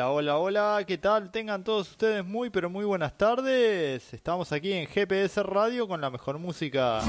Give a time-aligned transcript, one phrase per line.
[0.00, 1.30] Hola, hola, hola, ¿qué tal?
[1.30, 4.14] Tengan todos ustedes muy, pero muy buenas tardes.
[4.14, 7.02] Estamos aquí en GPS Radio con la mejor música.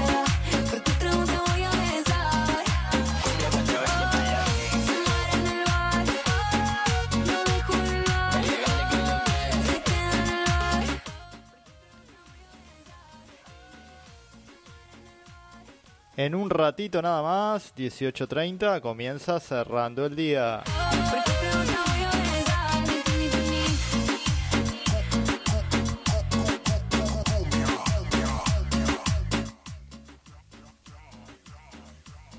[16.14, 20.62] En un ratito nada más, 18.30, comienza cerrando el día.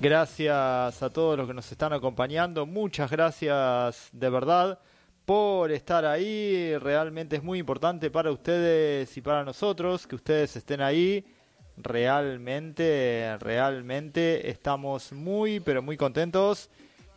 [0.04, 2.66] Gracias a todos los que nos están acompañando.
[2.66, 4.78] Muchas gracias de verdad
[5.24, 6.76] por estar ahí.
[6.76, 11.24] Realmente es muy importante para ustedes y para nosotros que ustedes estén ahí.
[11.78, 16.68] Realmente, realmente estamos muy, pero muy contentos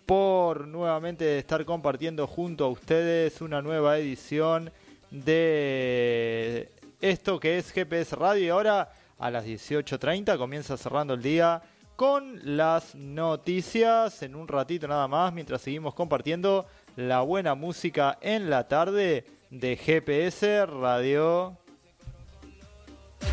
[0.05, 4.71] por nuevamente estar compartiendo junto a ustedes una nueva edición
[5.11, 6.71] de
[7.01, 8.45] esto que es GPS Radio.
[8.45, 11.61] Y ahora a las 18.30 comienza cerrando el día
[11.97, 18.51] con las noticias en un ratito nada más, mientras seguimos compartiendo la buena música en
[18.51, 21.57] la tarde de GPS Radio.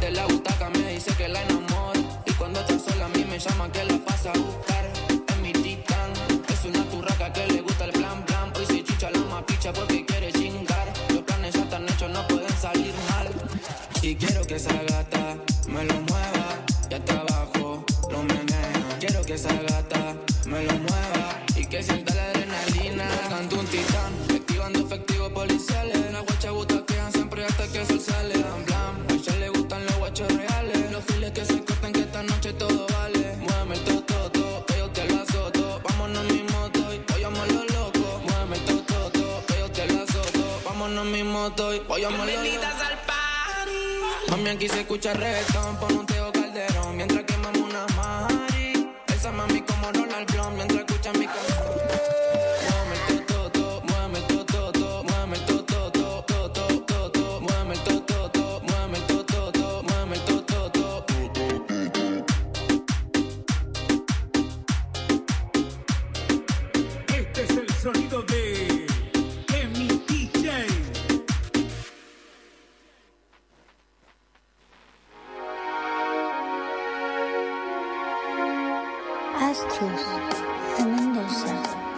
[0.01, 1.95] De la butaca me dice que la enamor
[2.25, 4.87] y cuando está sola a mí me llama que la pasa a buscar.
[5.29, 6.11] Es mi titán,
[6.49, 10.07] es una turraca que le gusta el plan plan, hoy se chicha la mapicha porque
[10.07, 10.91] quiere chingar.
[11.11, 13.29] Los planes ya están hechos, no pueden salir mal
[14.01, 14.94] y quiero que salga
[41.55, 42.37] estoy, voy a morir.
[42.37, 44.31] al party.
[44.31, 46.97] Mami, aquí se escucha reggaetón, pon un teo calderón.
[46.97, 47.14] Mientras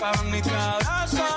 [0.00, 1.29] Cabrón ni te abraza.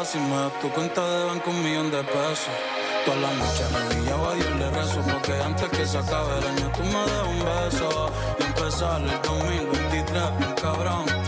[0.00, 0.12] Cartas.
[0.12, 2.48] Si me das tu cuenta de banco, un millón de pesos.
[3.04, 6.70] Toda la noche arrodillado a Dios le rezo Porque antes que se acabe el año
[6.76, 11.19] tú me des un beso Y empezar el 2023 bien cabrón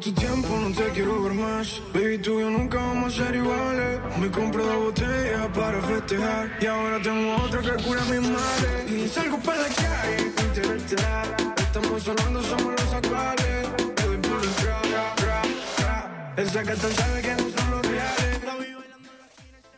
[0.00, 1.80] tu tiempo, no te quiero ver más.
[1.92, 4.00] Baby, tú y yo nunca vamos a ser iguales.
[4.18, 6.50] Me compré dos botellas para festejar.
[6.60, 8.90] Y ahora tengo otra que cura mis males.
[8.90, 11.36] Y salgo para la calle, interestelar.
[11.58, 13.76] Estamos hablando, somos los actuales.
[13.94, 15.42] Te doy por detrás, ra, ra,
[15.78, 16.34] ra.
[16.36, 18.40] Esa que sabe que no son los reales.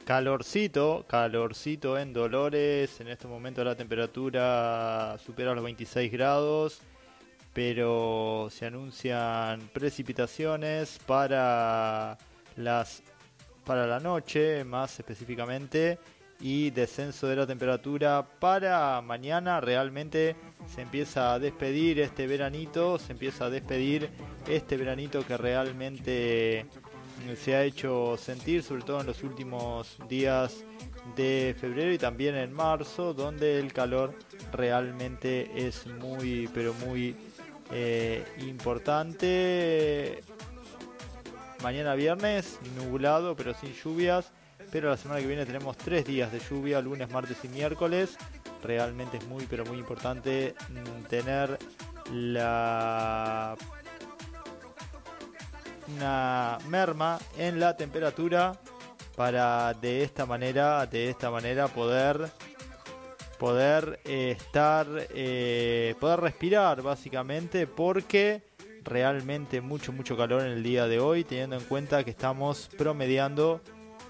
[0.05, 3.01] Calorcito, calorcito en Dolores.
[3.01, 6.83] En este momento la temperatura supera los 26 grados,
[7.53, 12.19] pero se anuncian precipitaciones para
[12.57, 13.03] las
[13.65, 15.99] para la noche, más específicamente,
[16.41, 19.61] y descenso de la temperatura para mañana.
[19.61, 20.35] Realmente
[20.75, 24.11] se empieza a despedir este veranito, se empieza a despedir
[24.49, 26.67] este veranito que realmente
[27.37, 30.65] se ha hecho sentir, sobre todo en los últimos días
[31.17, 34.15] de febrero y también en marzo, donde el calor
[34.53, 37.15] realmente es muy, pero muy
[37.73, 40.23] eh, importante.
[41.63, 44.33] Mañana viernes, nublado, pero sin lluvias.
[44.71, 48.17] Pero la semana que viene tenemos tres días de lluvia, lunes, martes y miércoles.
[48.63, 51.59] Realmente es muy, pero muy importante mm, tener
[52.11, 53.57] la
[55.89, 58.53] una merma en la temperatura
[59.17, 62.31] para de esta manera de esta manera poder
[63.43, 68.41] poder eh, estar eh, poder respirar básicamente porque
[68.85, 73.61] realmente mucho mucho calor en el día de hoy teniendo en cuenta que estamos promediando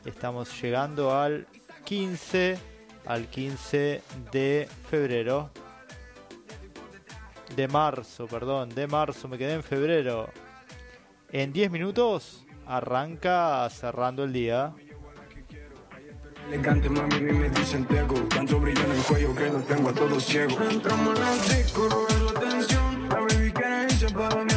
[0.04, 1.46] estamos llegando al
[1.86, 2.58] 15
[3.06, 5.50] al 15 de febrero
[7.56, 10.28] de marzo perdón de marzo me quedé en febrero
[11.30, 14.72] en 10 minutos arranca cerrando el día.
[16.52, 18.14] Elegante, mami, ni me dicen tego.
[18.28, 20.54] Tanto brillo en el cuello que lo tengo a todos ciego.
[20.70, 23.08] Entramos en la disco, robar la atención.
[23.08, 24.51] La baby quiere irse para mi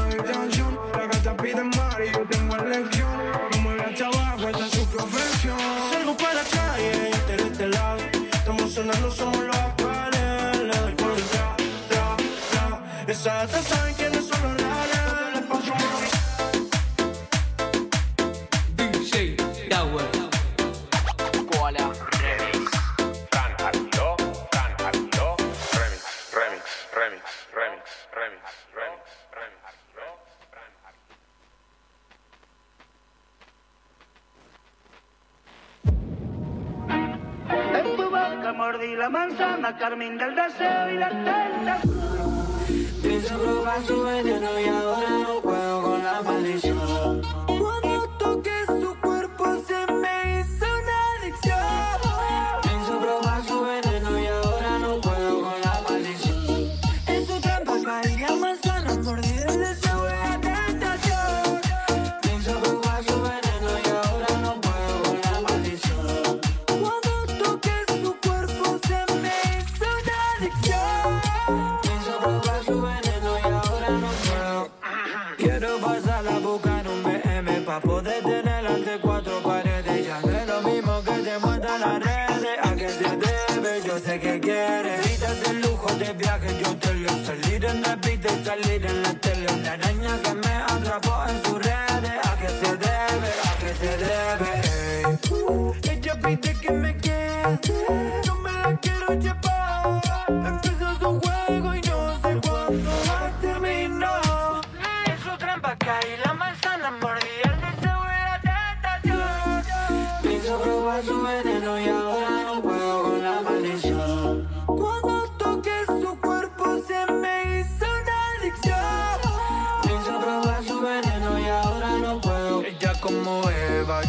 [40.05, 40.74] Jardín del Deseo.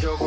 [0.07, 0.21] TikTok,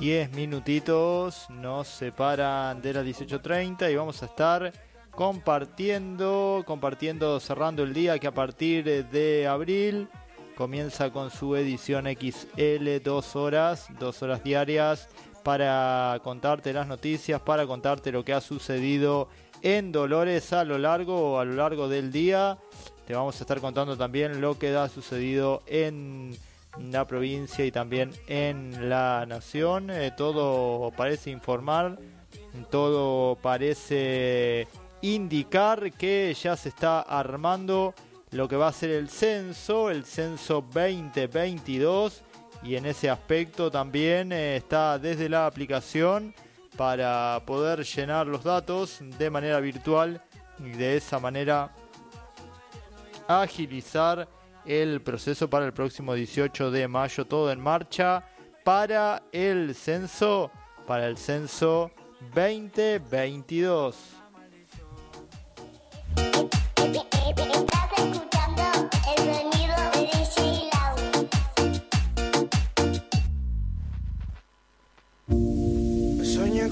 [0.00, 4.72] 10 minutitos nos separan de las 18.30 y vamos a estar
[5.10, 10.08] compartiendo, compartiendo, cerrando el día que a partir de abril
[10.56, 15.08] comienza con su edición XL, dos horas, dos horas diarias
[15.44, 19.28] para contarte las noticias, para contarte lo que ha sucedido
[19.62, 22.58] en Dolores a lo largo, a lo largo del día.
[23.06, 26.36] Te vamos a estar contando también lo que ha sucedido en
[26.90, 29.90] la provincia y también en la nación.
[29.90, 31.98] Eh, todo parece informar,
[32.70, 34.66] todo parece
[35.02, 37.94] indicar que ya se está armando
[38.30, 42.23] lo que va a ser el censo, el censo 2022
[42.64, 46.34] y en ese aspecto también eh, está desde la aplicación
[46.76, 50.20] para poder llenar los datos de manera virtual
[50.58, 51.70] y de esa manera
[53.28, 54.26] agilizar
[54.64, 58.24] el proceso para el próximo 18 de mayo, todo en marcha
[58.64, 60.50] para el censo,
[60.86, 61.90] para el censo
[62.34, 63.96] 2022.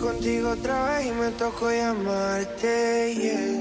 [0.03, 3.15] Contigo otra vez y me tocó llamarte.
[3.15, 3.61] yeah.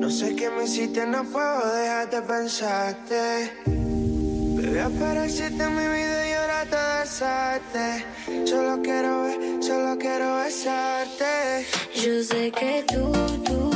[0.00, 3.52] No sé qué me hiciste, no puedo dejar de pensarte.
[3.66, 8.46] Bebé, apareciste en mi vida y ahora te besaste.
[8.46, 11.66] Solo quiero ver, solo quiero besarte.
[11.96, 13.12] Yo sé que tú,
[13.44, 13.69] tú,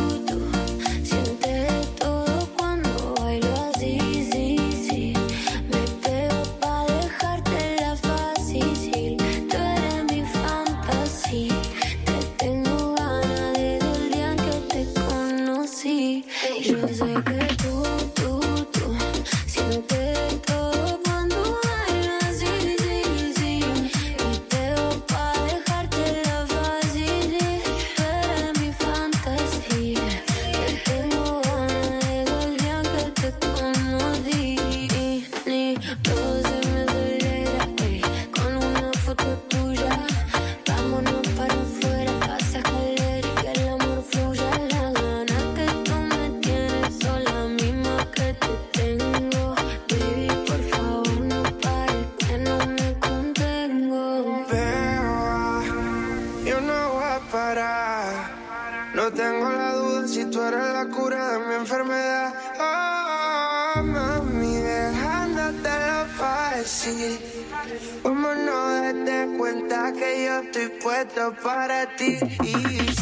[70.83, 72.19] puesto para ti.
[72.43, 72.94] Easy,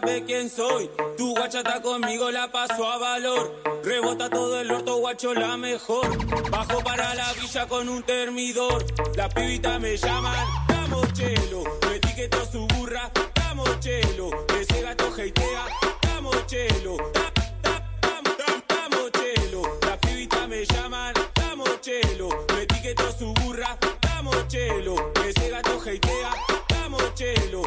[0.00, 0.90] sabe quién soy.
[1.18, 3.54] Tu guacha está conmigo, la paso a valor.
[3.84, 6.06] Rebota todo el orto, guacho, la mejor.
[6.50, 8.84] Bajo para la villa con un termidor.
[9.16, 11.64] Las pibitas me llaman, damos chelo.
[11.88, 14.30] Me etiquetó su burra, damos chelo.
[14.58, 15.64] Ese gato hatea,
[16.02, 16.96] damos chelo.
[17.12, 17.32] Da-
[17.62, 19.62] da- dam- dam- Damos chelo.
[19.86, 22.28] Las pibitas me llaman, damos chelo.
[22.54, 25.12] Me etiqueto su burra, damos chelo.
[25.26, 26.30] Ese gato hatea,
[26.68, 27.62] damos chelo.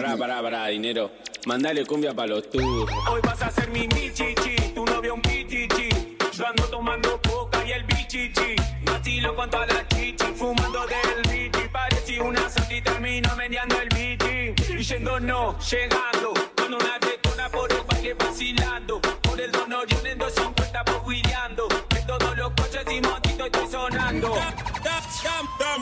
[0.00, 1.10] Pará, pará, pará, dinero.
[1.44, 2.90] Mandale cumbia pa' los tuyos.
[3.10, 5.90] Hoy vas a ser mi michichi, tu novio un pichichi.
[6.32, 8.56] Yo ando tomando coca y el bichichi.
[8.86, 11.68] Vacilo con toda la chichi, fumando del bichi.
[11.68, 14.72] Parecí una santa y termino meneando el bichi.
[14.72, 16.32] Y yendo no, llegando.
[16.56, 19.02] Con una tetona por el baile vacilando.
[19.02, 21.68] Por el don Orión en 250 por guiando.
[22.18, 24.34] Todos los coches y motitos estoy sonando.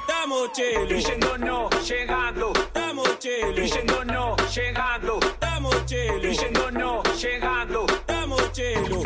[0.07, 0.95] Damos chelo.
[0.95, 2.53] Y yendo no, llegando.
[2.75, 3.65] Damos chelo.
[3.65, 5.21] Y yendo no, llegando.
[5.41, 6.29] Damos chelo.
[6.29, 7.87] Y yendo no, llegando.
[8.07, 9.03] Damos chelo.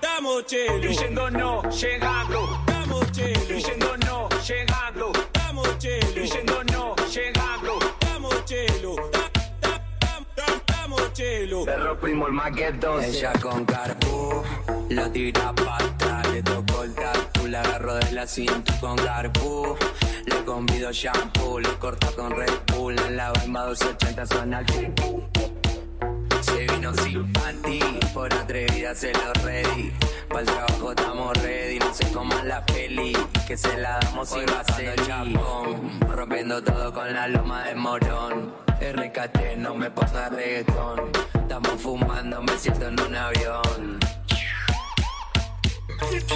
[0.00, 0.90] Damos chelo.
[0.90, 2.64] Y yendo no, llegando.
[2.66, 3.54] Damos chelo.
[3.56, 5.12] Y yendo no, llegando.
[5.32, 6.20] Damos chelo.
[6.20, 7.78] Y yendo no, llegando.
[8.00, 9.23] Damos chelo.
[11.14, 11.64] Chelo.
[11.64, 13.00] Perro primo el maqueto.
[13.00, 14.42] Ella con carpú,
[14.90, 19.76] lo tira para atrás, le tocó el tatu, la agarro de la cinta con carpú.
[20.26, 24.66] Le convido shampoo, le corta con Red Bull, en la bamba 280 suena el
[26.44, 27.80] Se vino sin panty,
[28.12, 29.92] por atrevida se lo ready.
[30.28, 33.16] Para trabajo estamos ready, no se coman la peli.
[33.46, 34.92] Que se la damos sin vaselina.
[34.92, 38.52] el chapón, rompiendo todo con la loma de morón.
[38.80, 41.10] RKT, no me pasa reggaetón.
[41.34, 43.98] Estamos fumando, me siento en un avión.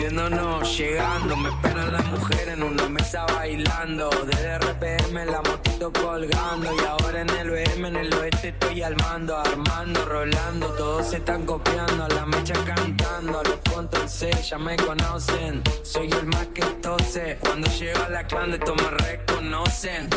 [0.00, 4.10] Yéndonos, llegando, me esperan las mujeres en una mesa bailando.
[4.26, 6.74] Desde RPM la motito colgando.
[6.74, 10.66] Y ahora en el BM, en el oeste estoy al mando, armando, rolando.
[10.74, 13.40] Todos se están copiando, a la mecha cantando.
[13.40, 15.62] A los control C ya me conocen.
[15.82, 17.38] Soy el más que tose.
[17.40, 20.08] Cuando llego a la clan de todos me reconocen.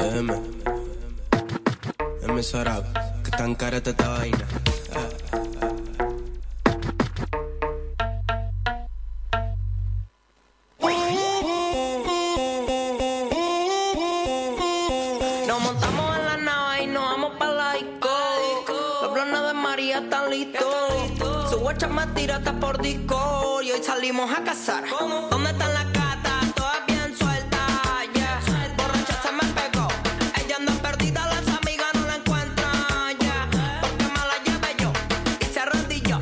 [0.00, 0.34] M.
[2.22, 2.84] M Sarab,
[3.22, 4.46] que tan cara está esta vaina.
[5.60, 5.71] Nos
[21.72, 21.88] listos.
[21.88, 23.60] Su guacha me tira hasta por disco.
[23.62, 24.84] Y hoy salimos a cazar.
[25.30, 26.54] ¿Dónde están las gatas?
[26.54, 27.60] Todas bien sueltas.
[28.14, 28.40] Yeah.
[28.76, 29.88] Borracha se me pegó.
[30.44, 33.18] Ella anda perdida, las amigas no la encuentran.
[33.20, 33.48] Yeah.
[33.80, 34.92] Porque me la llevé yo.
[35.40, 36.18] Y se arrodilló.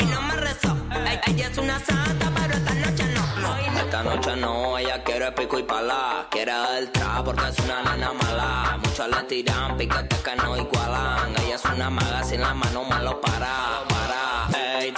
[0.00, 0.76] Y no me rezó.
[1.06, 3.80] Ey, Ella es una santa, pero esta noche no.
[3.80, 6.26] Esta noche no, ella quiere pico y pala.
[6.30, 6.52] Quiere
[6.92, 8.78] trap porque es una nena mala.
[8.82, 11.34] Muchos le tiran piquetes que no igualan.
[11.44, 13.73] Ella es una maga sin la mano malo para,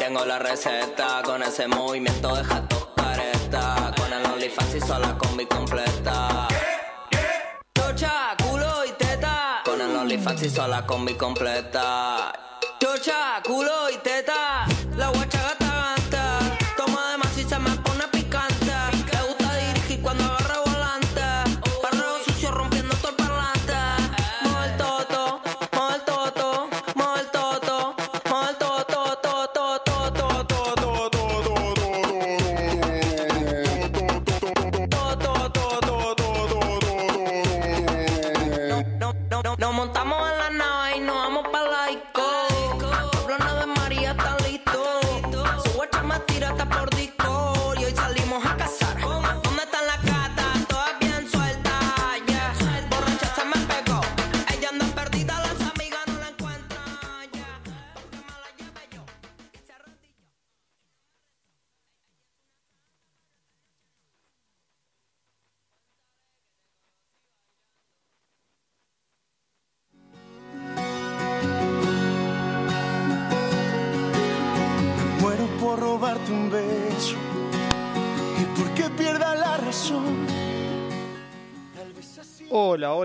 [0.07, 3.92] tengo la receta con ese movimiento deja tocar esta.
[3.97, 6.47] Con el OnlyFans hizo la combi completa.
[7.77, 9.62] Chocha, culo y teta.
[9.64, 12.33] Con el OnlyFans hizo la combi completa.
[12.79, 14.66] Chocha, culo y teta.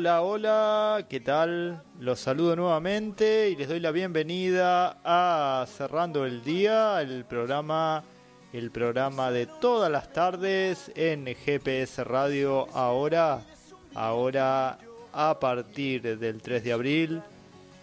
[0.02, 1.84] Hola, hola, ¿qué tal?
[2.00, 8.04] Los saludo nuevamente y les doy la bienvenida a Cerrando el Día, el programa,
[8.52, 13.44] el programa de todas las tardes en GPS Radio ahora,
[13.94, 14.80] ahora
[15.14, 17.22] a partir del 3 de abril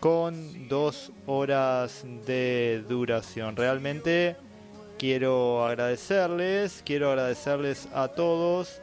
[0.00, 3.54] con dos horas de duración.
[3.54, 4.34] Realmente
[4.98, 8.82] quiero agradecerles, quiero agradecerles a todos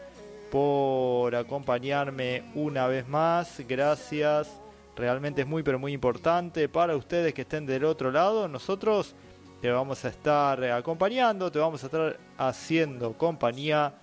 [0.56, 3.60] por acompañarme una vez más.
[3.68, 4.48] Gracias.
[4.96, 8.48] Realmente es muy pero muy importante para ustedes que estén del otro lado.
[8.48, 9.15] Nosotros
[9.60, 13.96] te vamos a estar acompañando, te vamos a estar haciendo compañía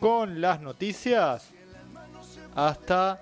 [0.00, 1.50] con las noticias
[2.54, 3.20] hasta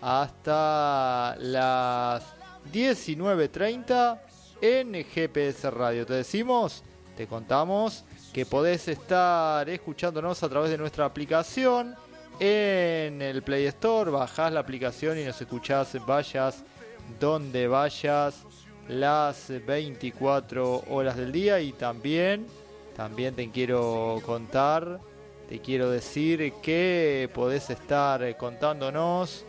[0.00, 2.24] hasta las
[2.72, 4.20] 19.30
[4.62, 6.06] en GPS Radio.
[6.06, 6.82] Te decimos,
[7.14, 11.94] te contamos que podés estar escuchándonos a través de nuestra aplicación
[12.42, 14.10] en el Play Store.
[14.10, 16.64] Bajás la aplicación y nos escuchás, vayas
[17.20, 18.42] donde vayas
[18.88, 22.46] las 24 horas del día y también
[22.96, 24.98] también te quiero contar
[25.48, 29.44] te quiero decir que podés estar contándonos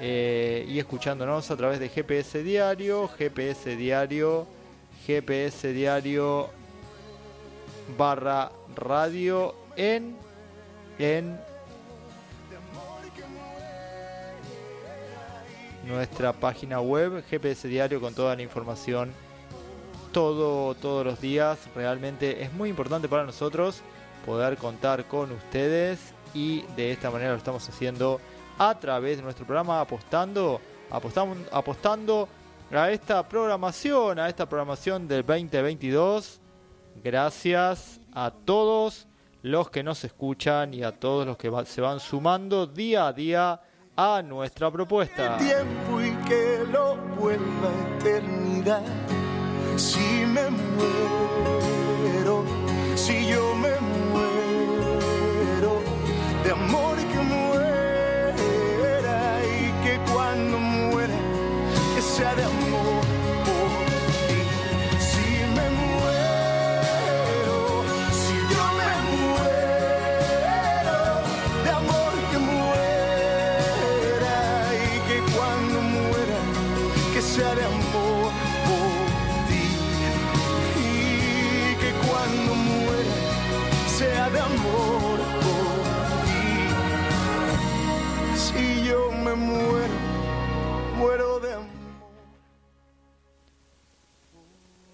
[0.00, 4.46] eh, y escuchándonos a través de GPS Diario, GPS Diario,
[5.06, 6.48] GPS Diario
[7.98, 10.16] barra radio en
[10.98, 11.49] en
[15.86, 19.12] nuestra página web GPS Diario con toda la información
[20.12, 21.58] todo todos los días.
[21.74, 23.82] Realmente es muy importante para nosotros
[24.26, 28.20] poder contar con ustedes y de esta manera lo estamos haciendo
[28.58, 32.28] a través de nuestro programa apostando apostamos apostando
[32.70, 36.40] a esta programación a esta programación del 2022
[37.02, 39.08] gracias a todos
[39.42, 43.60] los que nos escuchan y a todos los que se van sumando día a día
[44.00, 45.36] a nuestra propuesta.
[45.36, 48.80] tiempo y que lo vuelva eternidad.
[49.76, 52.44] Si me muero,
[52.94, 53.72] si yo me
[54.10, 55.82] muero,
[56.44, 61.14] de amor que muera y que cuando muera,
[61.94, 62.99] que sea de amor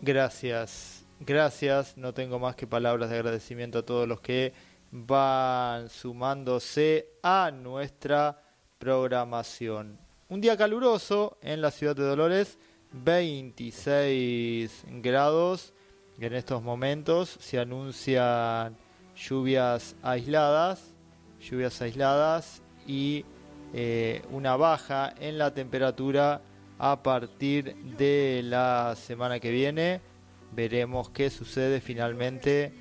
[0.06, 1.96] Gracias, gracias.
[1.96, 4.52] No tengo más que palabras de agradecimiento a todos los que
[4.92, 8.40] van sumándose a nuestra
[8.78, 9.98] programación.
[10.28, 12.56] Un día caluroso en la ciudad de Dolores,
[12.92, 15.74] 26 grados.
[16.20, 18.76] En estos momentos se anuncian
[19.16, 20.94] lluvias aisladas,
[21.40, 23.24] lluvias aisladas y
[23.74, 26.42] eh, una baja en la temperatura
[26.78, 30.00] a partir de la semana que viene.
[30.52, 32.72] Veremos qué sucede finalmente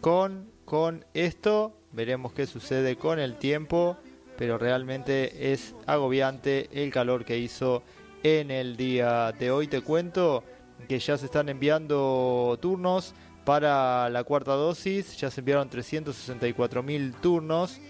[0.00, 1.74] con, con esto.
[1.92, 3.96] Veremos qué sucede con el tiempo.
[4.36, 7.82] Pero realmente es agobiante el calor que hizo
[8.22, 9.66] en el día de hoy.
[9.66, 10.44] Te cuento
[10.88, 15.16] que ya se están enviando turnos para la cuarta dosis.
[15.16, 17.80] Ya se enviaron 364 mil turnos.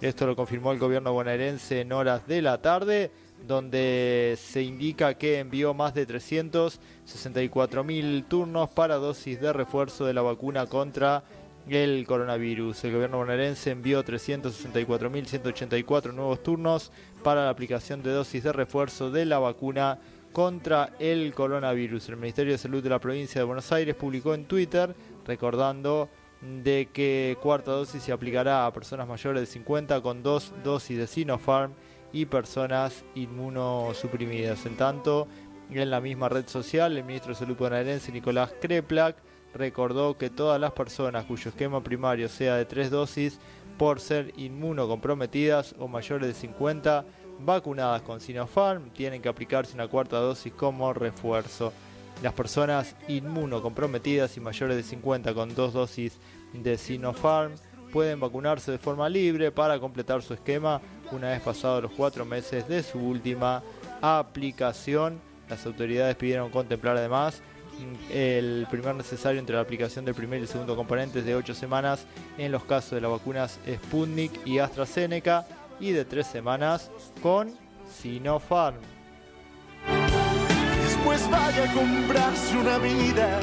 [0.00, 3.10] Esto lo confirmó el gobierno bonaerense en horas de la tarde,
[3.46, 10.14] donde se indica que envió más de 364 mil turnos para dosis de refuerzo de
[10.14, 11.22] la vacuna contra
[11.68, 12.84] el coronavirus.
[12.84, 16.90] El gobierno bonaerense envió 364.184 nuevos turnos
[17.22, 19.98] para la aplicación de dosis de refuerzo de la vacuna
[20.32, 22.08] contra el coronavirus.
[22.08, 24.94] El Ministerio de Salud de la provincia de Buenos Aires publicó en Twitter
[25.26, 26.08] recordando
[26.40, 31.06] de que cuarta dosis se aplicará a personas mayores de 50 con dos dosis de
[31.06, 31.72] Sinopharm
[32.12, 34.66] y personas inmunosuprimidas.
[34.66, 35.28] En tanto,
[35.70, 39.16] en la misma red social, el ministro de Salud bonaerense Nicolás Kreplak
[39.54, 43.38] recordó que todas las personas cuyo esquema primario sea de tres dosis
[43.76, 47.04] por ser inmunocomprometidas o mayores de 50
[47.40, 51.72] vacunadas con Sinopharm tienen que aplicarse una cuarta dosis como refuerzo.
[52.22, 56.18] Las personas inmunocomprometidas y mayores de 50 con dos dosis
[56.52, 57.54] de Sinopharm
[57.92, 60.80] pueden vacunarse de forma libre para completar su esquema
[61.12, 63.62] una vez pasados los cuatro meses de su última
[64.00, 65.20] aplicación.
[65.48, 67.42] Las autoridades pidieron contemplar además
[68.10, 71.54] el primer necesario entre la aplicación del primer y el segundo componente es de 8
[71.54, 75.46] semanas en los casos de las vacunas Sputnik y AstraZeneca
[75.80, 76.90] y de 3 semanas
[77.22, 77.52] con
[78.00, 78.78] Sinopharm.
[80.82, 83.40] Después vaya a comprarse una vida.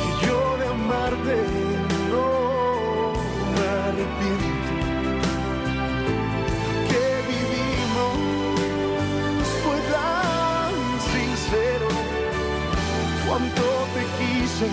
[0.00, 1.36] Que yo de amarte
[2.10, 2.26] no
[3.54, 4.72] me arrepiento.
[6.90, 8.14] Que vivimos
[9.64, 10.72] fue tan
[11.12, 11.88] sincero.
[13.26, 14.68] Cuánto te quise,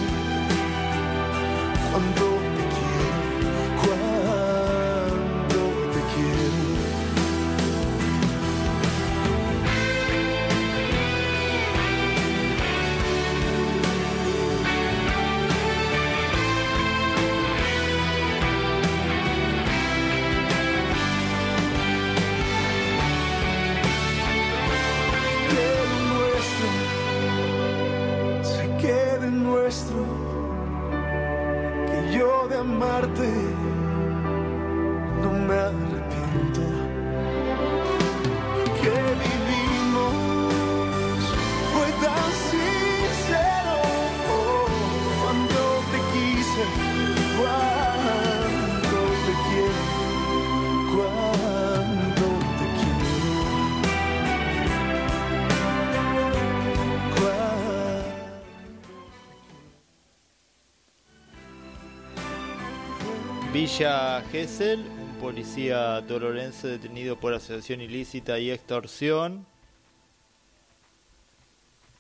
[63.77, 69.45] Villa Gesell, un policía dolorense detenido por asociación ilícita y extorsión.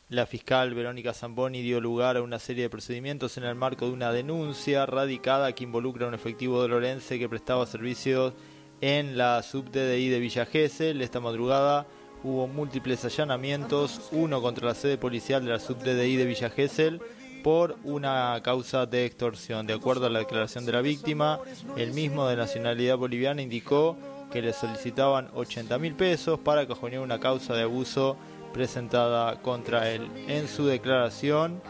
[0.07, 3.91] La fiscal Verónica Zamboni dio lugar a una serie de procedimientos en el marco de
[3.91, 8.33] una denuncia radicada que involucra a un efectivo dolorense que prestaba servicios
[8.79, 11.01] en la sub-DDI de Villa Gesell.
[11.01, 11.87] Esta madrugada
[12.23, 17.01] hubo múltiples allanamientos, uno contra la sede policial de la sub-DDI de Villa Gesell
[17.45, 19.67] por una causa de extorsión.
[19.67, 21.39] De acuerdo a la declaración de la víctima,
[21.77, 23.97] el mismo de nacionalidad boliviana indicó
[24.31, 28.17] que le solicitaban 80 mil pesos para cajonear una causa de abuso
[28.51, 30.09] presentada contra él.
[30.27, 31.61] En su declaración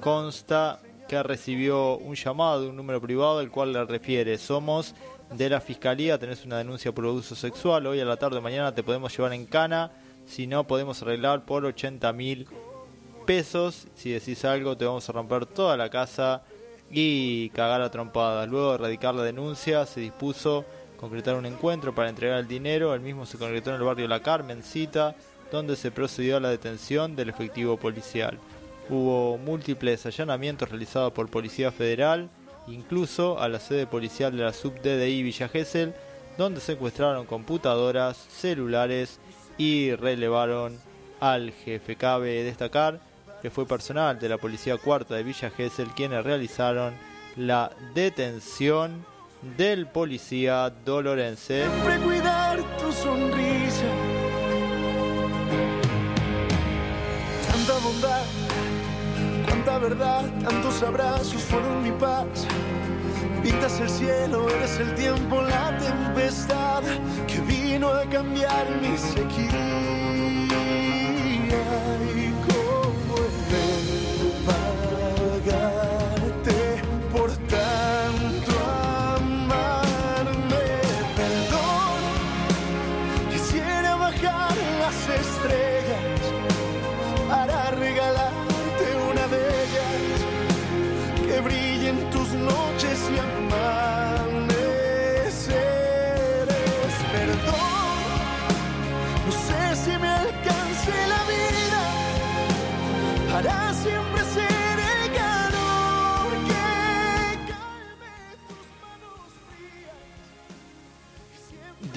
[0.00, 4.96] consta que recibió un llamado de un número privado el cual le refiere somos
[5.32, 8.82] de la fiscalía, tenés una denuncia por abuso sexual, hoy a la tarde mañana te
[8.82, 9.92] podemos llevar en cana,
[10.26, 12.48] si no podemos arreglar por 80 mil
[13.30, 13.86] pesos.
[13.94, 16.42] Si decís algo, te vamos a romper toda la casa
[16.90, 18.48] y cagar a trompadas.
[18.48, 20.64] Luego de erradicar la denuncia, se dispuso
[20.96, 22.92] concretar un encuentro para entregar el dinero.
[22.92, 25.14] El mismo se concretó en el barrio La Carmencita,
[25.52, 28.36] donde se procedió a la detención del efectivo policial.
[28.88, 32.30] Hubo múltiples allanamientos realizados por Policía Federal,
[32.66, 35.94] incluso a la sede policial de la sub-DDI Villa Gesell,
[36.36, 39.20] donde secuestraron computadoras, celulares
[39.56, 40.80] y relevaron
[41.20, 41.94] al jefe.
[41.94, 43.08] Cabe destacar
[43.40, 46.94] que fue personal de la Policía Cuarta de Villa Gesell quienes realizaron
[47.36, 49.04] la detención
[49.56, 51.64] del policía dolorense.
[51.64, 53.86] Siempre cuidar tu sonrisa.
[57.50, 58.24] Tanta bondad,
[59.46, 62.46] cuánta verdad, tantos abrazos fueron mi paz.
[63.42, 66.82] Pintas el cielo, eres el tiempo, la tempestad
[67.26, 69.99] que vino a cambiar mi sequía.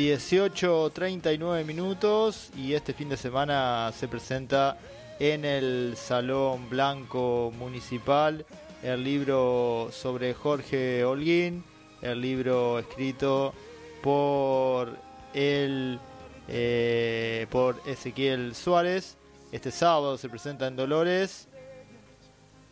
[0.04, 4.78] 18.39 minutos y este fin de semana se presenta
[5.18, 8.46] en el Salón Blanco Municipal
[8.82, 11.64] el libro sobre Jorge Holguín,
[12.02, 13.54] el libro escrito
[14.02, 14.98] por
[15.34, 16.02] el
[16.50, 19.16] eh, por Ezequiel Suárez.
[19.54, 21.48] Este sábado se presenta en Dolores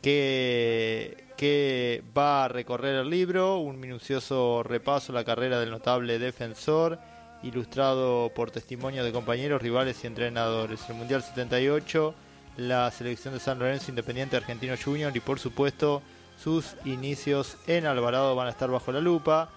[0.02, 6.20] que, que va a recorrer el libro, un minucioso repaso a la carrera del notable
[6.20, 7.00] defensor,
[7.43, 10.82] ilustrado por testimonios de compañeros, rivales y entrenadores.
[10.89, 12.13] El Mundial 78,
[12.58, 16.01] la selección de San Lorenzo Independiente Argentino Junior y por supuesto
[16.41, 19.49] sus inicios en Alvarado van a estar bajo la lupa.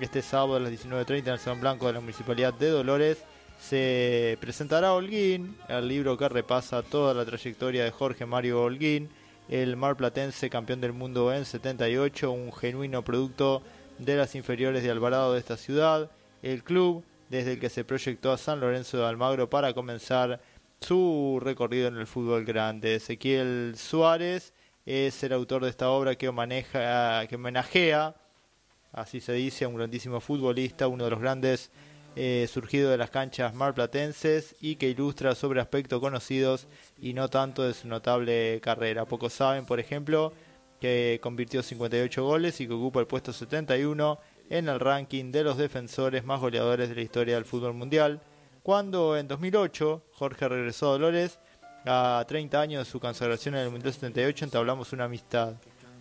[0.00, 3.18] Este sábado a las 19.30 en el Salón Blanco de la Municipalidad de Dolores
[3.60, 9.08] se presentará Holguín, el libro que repasa toda la trayectoria de Jorge Mario Holguín,
[9.48, 13.62] el marplatense campeón del mundo en 78, un genuino producto
[13.98, 16.10] de las inferiores de Alvarado de esta ciudad,
[16.42, 20.38] el club desde el que se proyectó a San Lorenzo de Almagro para comenzar
[20.82, 22.96] su recorrido en el fútbol grande.
[22.96, 24.52] Ezequiel Suárez
[24.84, 28.14] es el autor de esta obra que, maneja, que homenajea,
[28.92, 31.70] así se dice, a un grandísimo futbolista, uno de los grandes
[32.16, 36.66] eh, surgido de las canchas marplatenses y que ilustra sobre aspectos conocidos
[37.00, 39.06] y no tanto de su notable carrera.
[39.06, 40.34] Pocos saben, por ejemplo,
[40.82, 44.18] que convirtió 58 goles y que ocupa el puesto 71
[44.50, 48.20] en el ranking de los defensores más goleadores de la historia del fútbol mundial,
[48.62, 51.38] cuando en 2008 Jorge regresó a Dolores,
[51.84, 55.54] a 30 años de su consagración en el Mundial 78 entablamos una amistad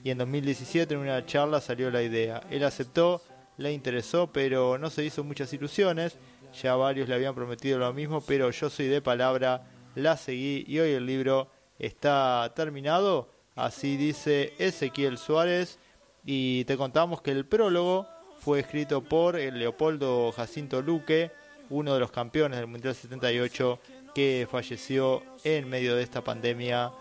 [0.03, 2.41] y en 2017 en una charla salió la idea.
[2.51, 3.21] Él aceptó
[3.57, 6.17] le interesó, pero no se hizo muchas ilusiones.
[6.61, 10.79] Ya varios le habían prometido lo mismo, pero yo soy de palabra, la seguí y
[10.79, 11.49] hoy el libro
[11.79, 13.29] está terminado.
[13.55, 15.77] Así dice Ezequiel Suárez
[16.23, 18.07] Y te contamos que el prólogo
[18.41, 21.31] fue escrito por el Leopoldo Jacinto Luque,
[21.69, 23.79] uno de los campeones del Mundial 78
[24.15, 26.91] que falleció en medio de esta pandemia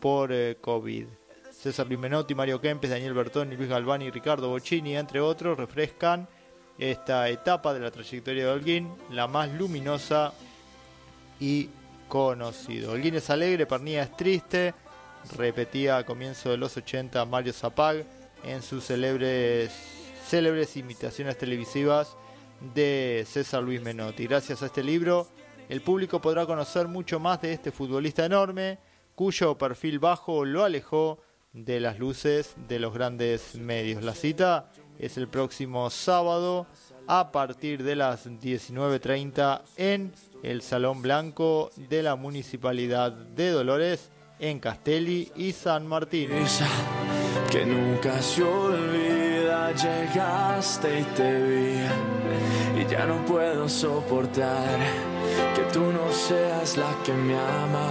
[0.00, 1.06] por eh, COVID.
[1.52, 6.28] César Luis Menotti, Mario Kempes, Daniel Bertoni, Luis Galvani Ricardo Bocini, entre otros, refrescan
[6.78, 10.32] esta etapa de la trayectoria de Holguín, la más luminosa
[11.38, 11.68] y
[12.08, 12.92] conocido.
[12.92, 14.74] Holguín es alegre, Pernilla es triste,
[15.36, 18.04] repetía a comienzo de los 80 Mario Zapag
[18.44, 19.95] en sus célebres,
[20.26, 22.16] célebres imitaciones televisivas
[22.74, 24.26] de César Luis Menotti.
[24.26, 25.28] Gracias a este libro,
[25.68, 28.78] el público podrá conocer mucho más de este futbolista enorme,
[29.14, 31.20] cuyo perfil bajo lo alejó
[31.52, 34.02] de las luces de los grandes medios.
[34.02, 36.66] La cita es el próximo sábado
[37.06, 40.12] a partir de las 19.30 en
[40.42, 46.30] el Salón Blanco de la Municipalidad de Dolores en Castelli y San Martín.
[47.50, 48.42] que nunca se
[49.72, 54.78] llegaste y te vi y ya no puedo soportar
[55.54, 57.90] que tú no seas la que me ama.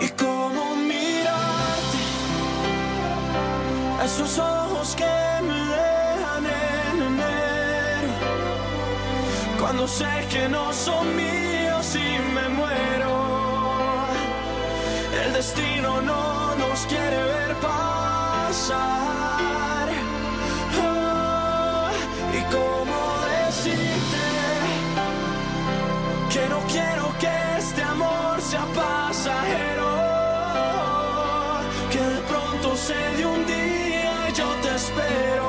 [0.00, 1.98] Y cómo mirarte,
[4.04, 5.04] esos ojos que
[5.48, 8.12] me dejan en enero,
[9.60, 13.12] cuando sé que no son míos y me muero.
[15.24, 17.79] El destino no nos quiere ver pasar.
[18.52, 18.56] Oh,
[22.36, 22.98] y cómo
[23.46, 24.26] decirte
[26.32, 29.90] que no quiero que este amor sea pasajero.
[31.92, 35.48] Que de pronto se de un día y yo te espero.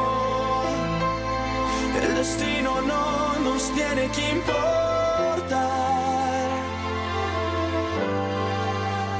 [2.04, 5.62] El destino no nos tiene que importar.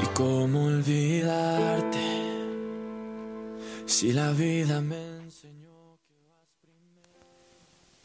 [0.04, 1.91] ¿Y cómo olvidarte
[4.02, 5.96] si la vida me enseñó?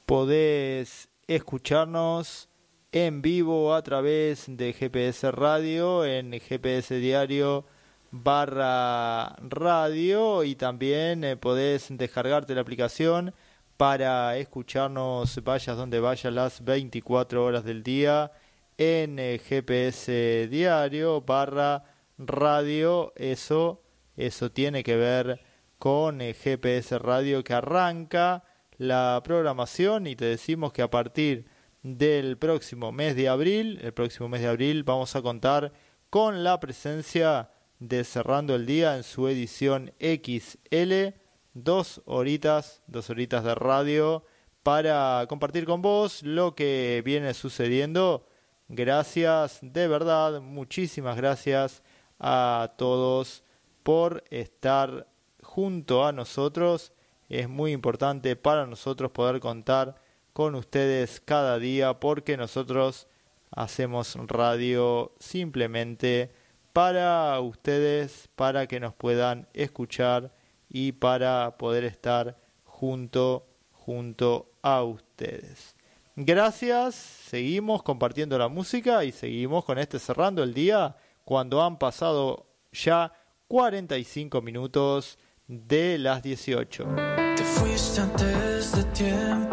[0.06, 2.50] Podés escucharnos
[2.92, 7.66] en vivo a través de GPS Radio, en GPS Diario
[8.12, 13.34] barra radio y también eh, podés descargarte la aplicación
[13.76, 18.32] para escucharnos vayas donde vayas las 24 horas del día
[18.78, 21.86] en eh, GPS Diario barra
[22.20, 23.14] radio.
[23.16, 23.82] Eso,
[24.16, 25.47] eso tiene que ver
[25.80, 28.44] con eh, GPS Radio que arranca
[28.78, 31.46] la programación y te decimos que a partir
[31.84, 35.74] del próximo mes de abril, el próximo mes de abril vamos a contar
[36.10, 41.16] con la presencia de Cerrando el Día en su edición XL,
[41.54, 44.26] dos horitas, dos horitas de radio
[44.64, 48.28] para compartir con vos lo que viene sucediendo.
[48.68, 51.84] Gracias, de verdad, muchísimas gracias
[52.20, 53.44] a todos
[53.84, 55.08] por estar
[55.58, 56.94] junto a nosotros.
[57.30, 59.96] Es muy importante para nosotros poder contar
[60.32, 63.08] con ustedes cada día porque nosotros
[63.50, 66.32] hacemos radio simplemente
[66.74, 70.32] para ustedes, para que nos puedan escuchar
[70.70, 75.76] y para poder estar junto junto a ustedes.
[76.16, 82.46] Gracias, seguimos compartiendo la música y seguimos con este cerrando el día cuando han pasado
[82.72, 83.12] ya
[83.48, 86.88] 45 minutos de las 18.
[87.36, 89.47] Te fuiste antes de tiempo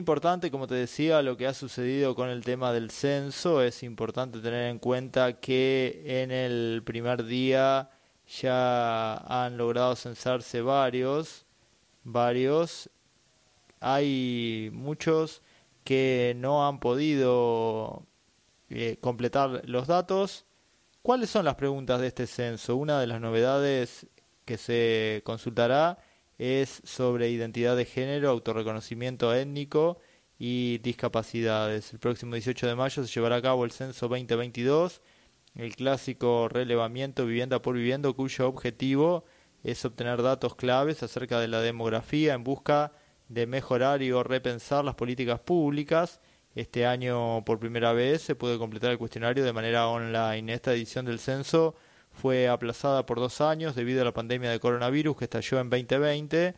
[0.00, 3.62] importante, como te decía, lo que ha sucedido con el tema del censo.
[3.62, 7.90] Es importante tener en cuenta que en el primer día
[8.26, 11.46] ya han logrado censarse varios,
[12.02, 12.90] varios.
[13.78, 15.42] Hay muchos
[15.84, 18.04] que no han podido
[18.70, 20.46] eh, completar los datos.
[21.02, 22.76] ¿Cuáles son las preguntas de este censo?
[22.76, 24.06] Una de las novedades
[24.44, 25.98] que se consultará
[26.40, 29.98] es sobre identidad de género, autorreconocimiento étnico
[30.38, 31.92] y discapacidades.
[31.92, 35.02] El próximo 18 de mayo se llevará a cabo el censo 2022,
[35.54, 39.26] el clásico relevamiento vivienda por vivienda, cuyo objetivo
[39.64, 42.92] es obtener datos claves acerca de la demografía en busca
[43.28, 46.20] de mejorar y o repensar las políticas públicas.
[46.54, 50.54] Este año por primera vez se puede completar el cuestionario de manera online.
[50.54, 51.74] Esta edición del censo
[52.20, 56.54] fue aplazada por dos años debido a la pandemia de coronavirus que estalló en 2020.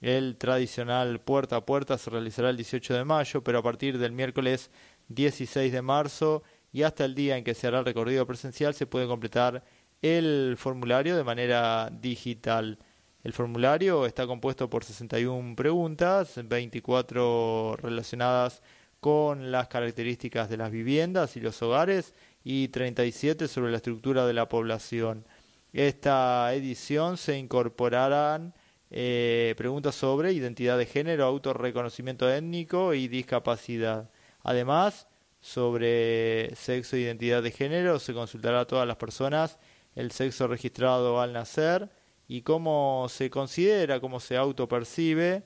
[0.00, 4.12] El tradicional puerta a puerta se realizará el 18 de mayo, pero a partir del
[4.12, 4.70] miércoles
[5.08, 8.86] 16 de marzo y hasta el día en que se hará el recorrido presencial se
[8.86, 9.64] puede completar
[10.00, 12.78] el formulario de manera digital.
[13.24, 18.62] El formulario está compuesto por 61 preguntas, 24 relacionadas
[19.00, 22.14] con las características de las viviendas y los hogares
[22.44, 25.26] y 37 sobre la estructura de la población.
[25.72, 28.54] Esta edición se incorporarán
[28.90, 34.10] eh, preguntas sobre identidad de género, autorreconocimiento étnico y discapacidad.
[34.42, 35.06] Además,
[35.40, 39.58] sobre sexo e identidad de género se consultará a todas las personas
[39.94, 41.90] el sexo registrado al nacer
[42.28, 45.42] y cómo se considera, cómo se autopercibe.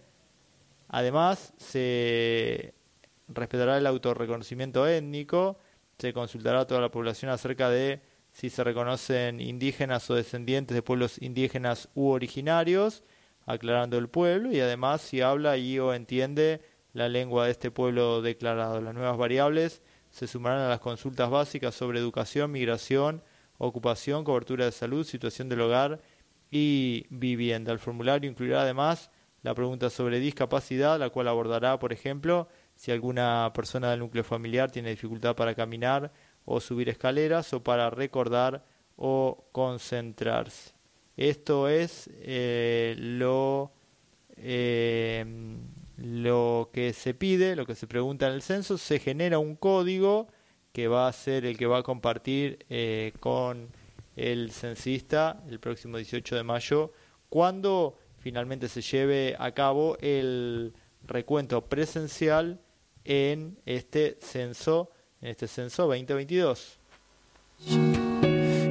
[0.88, 2.74] Además, se
[3.28, 5.58] respetará el autorreconocimiento étnico,
[5.98, 8.00] se consultará a toda la población acerca de
[8.32, 13.04] si se reconocen indígenas o descendientes de pueblos indígenas u originarios,
[13.46, 16.60] aclarando el pueblo, y además si habla y o entiende
[16.92, 18.80] la lengua de este pueblo declarado.
[18.80, 23.22] Las nuevas variables se sumarán a las consultas básicas sobre educación, migración,
[23.58, 26.00] ocupación, cobertura de salud, situación del hogar
[26.50, 27.72] y vivienda.
[27.72, 29.10] El formulario incluirá además
[29.42, 34.70] la pregunta sobre discapacidad, la cual abordará, por ejemplo, si alguna persona del núcleo familiar
[34.70, 36.12] tiene dificultad para caminar
[36.44, 38.64] o subir escaleras o para recordar
[38.96, 40.72] o concentrarse.
[41.16, 43.72] Esto es eh, lo,
[44.36, 45.24] eh,
[45.96, 48.78] lo que se pide, lo que se pregunta en el censo.
[48.78, 50.28] Se genera un código
[50.72, 53.68] que va a ser el que va a compartir eh, con
[54.16, 56.92] el censista el próximo 18 de mayo,
[57.28, 60.72] cuando finalmente se lleve a cabo el
[61.06, 62.60] recuento presencial
[63.04, 64.90] en este censo,
[65.20, 66.78] en este censo 2022.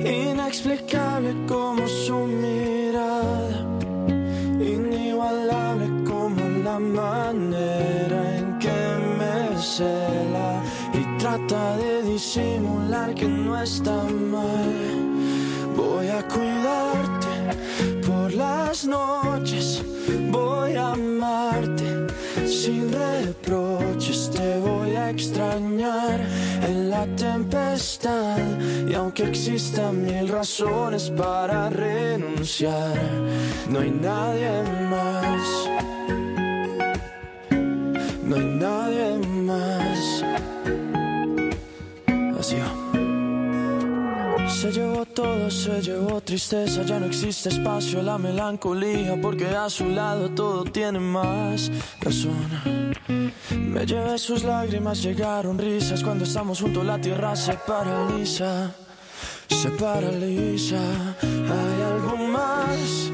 [0.06, 3.80] Inexplicable como su mirada,
[4.60, 8.70] inigualable como la manera en que
[9.18, 10.64] me cela
[10.94, 14.74] y trata de disimular que no está mal.
[15.76, 19.84] Voy a cuidarte por las noches,
[20.30, 21.83] voy a amarte
[22.64, 26.22] sin reproches, te voy a extrañar
[26.66, 28.38] en la tempestad.
[28.88, 32.98] Y aunque existan mil razones para renunciar,
[33.70, 35.44] no hay nadie más.
[38.24, 40.24] No hay nadie más.
[42.40, 42.83] Así va.
[44.64, 49.70] Se llevó todo, se llevó tristeza, ya no existe espacio a la melancolía, porque a
[49.70, 52.48] su lado todo tiene más razón.
[53.52, 58.72] Me llevé sus lágrimas, llegaron risas, cuando estamos juntos la tierra se paraliza,
[59.50, 60.80] se paraliza.
[61.22, 63.12] Hay algo más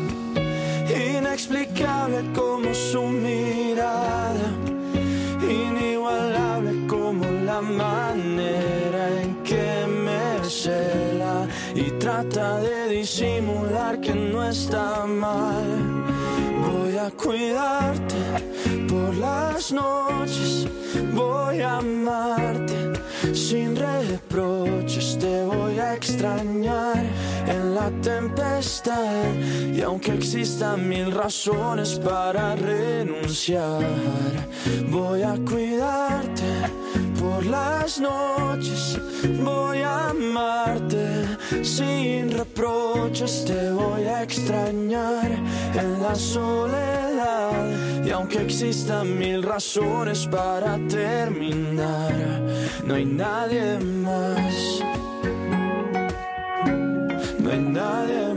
[0.87, 4.53] inexplicable como su mirada,
[5.41, 11.08] inigualable como la manera en que me y
[12.09, 15.67] trata de disimular que no está mal.
[16.65, 18.21] Voy a cuidarte
[18.87, 20.67] por las noches,
[21.13, 22.79] voy a amarte
[23.33, 27.03] sin reproches, te voy a extrañar
[27.47, 29.25] en la tempestad
[29.71, 33.83] y aunque existan mil razones para renunciar,
[34.89, 36.49] voy a cuidarte
[37.39, 38.99] por las noches
[39.41, 41.25] voy a amarte
[41.63, 45.31] sin reproches, te voy a extrañar
[45.73, 48.03] en la soledad.
[48.05, 52.13] Y aunque existan mil razones para terminar,
[52.85, 54.83] no hay nadie más.
[57.39, 58.28] No hay nadie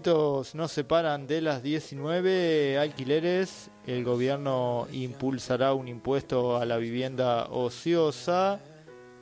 [0.00, 3.70] 10 minutitos nos separan de las 19 alquileres.
[3.86, 8.60] El gobierno impulsará un impuesto a la vivienda ociosa.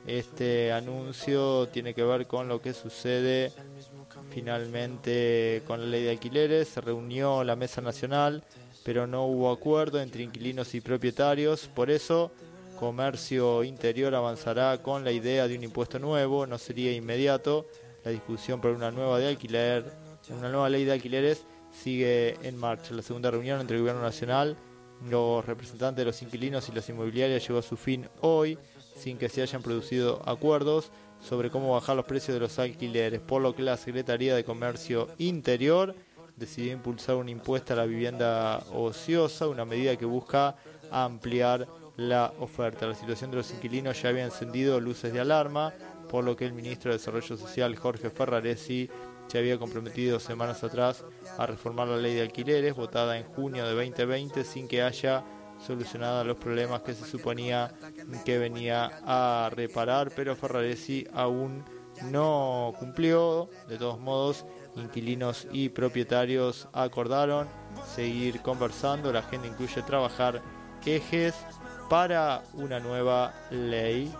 [0.07, 3.51] Este anuncio tiene que ver con lo que sucede
[4.29, 6.69] finalmente con la ley de alquileres.
[6.69, 8.43] Se reunió la Mesa Nacional,
[8.85, 11.67] pero no hubo acuerdo entre inquilinos y propietarios.
[11.67, 12.31] Por eso,
[12.79, 16.47] Comercio Interior avanzará con la idea de un impuesto nuevo.
[16.47, 17.67] No sería inmediato.
[18.05, 22.93] La discusión por una nueva de alquiler, una nueva ley de alquileres sigue en marcha.
[22.93, 24.57] La segunda reunión entre el Gobierno Nacional,
[25.09, 28.57] los representantes de los inquilinos y las inmobiliarias llegó a su fin hoy,
[28.95, 33.41] sin que se hayan producido acuerdos sobre cómo bajar los precios de los alquileres, por
[33.41, 35.95] lo que la Secretaría de Comercio Interior
[36.35, 40.55] decidió impulsar un impuesto a la vivienda ociosa, una medida que busca
[40.91, 41.67] ampliar
[41.97, 42.87] la oferta.
[42.87, 45.73] La situación de los inquilinos ya había encendido luces de alarma,
[46.09, 48.89] por lo que el ministro de Desarrollo Social, Jorge Ferraresi,
[49.29, 51.05] se había comprometido semanas atrás
[51.37, 55.23] a reformar la ley de alquileres, votada en junio de 2020, sin que haya
[55.65, 57.73] solucionado los problemas que se suponía
[58.25, 61.63] que venía a reparar, pero Ferraresi aún
[62.05, 63.49] no cumplió.
[63.67, 67.47] De todos modos, inquilinos y propietarios acordaron
[67.95, 69.11] seguir conversando.
[69.11, 70.41] La agenda incluye trabajar
[70.89, 71.35] ejes
[71.89, 74.11] para una nueva ley.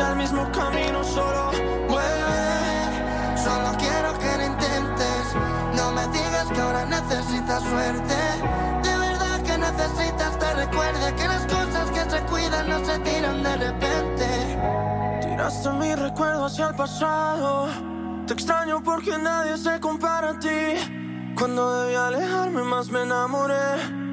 [0.00, 1.50] Sea el mismo camino, solo
[1.86, 3.36] vuelve.
[3.36, 5.24] Solo quiero que lo intentes.
[5.76, 8.14] No me digas que ahora necesitas suerte.
[8.82, 13.42] De verdad que necesitas te recuerde que las cosas que se cuidan no se tiran
[13.42, 14.26] de repente.
[15.20, 17.68] Tiraste mi recuerdo hacia el pasado.
[18.26, 21.34] Te extraño porque nadie se compara a ti.
[21.36, 24.09] Cuando debí alejarme más me enamoré.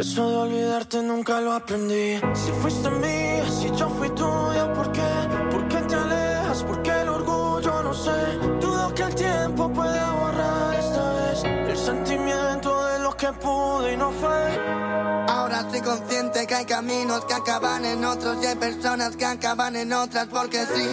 [0.00, 2.18] Eso de olvidarte nunca lo aprendí.
[2.32, 5.10] Si fuiste mía, si yo fui tuya, ¿por qué?
[5.50, 6.64] ¿Por qué te alejas?
[6.64, 7.82] ¿Por qué el orgullo?
[7.82, 8.38] No sé.
[8.62, 13.96] Dudo que el tiempo pueda borrar esta vez el sentimiento de lo que pude y
[13.98, 14.40] no fue.
[15.28, 19.76] Ahora soy consciente que hay caminos que acaban en otros y hay personas que acaban
[19.76, 20.88] en otras porque sí.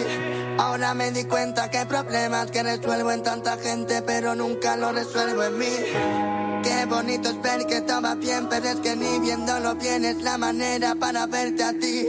[0.58, 4.92] Ahora me di cuenta que hay problemas que resuelvo en tanta gente pero nunca lo
[4.92, 6.27] resuelvo en mí.
[6.62, 10.38] Qué bonito es ver que estaba bien, pero es que ni viéndolo bien es la
[10.38, 12.06] manera para verte a ti.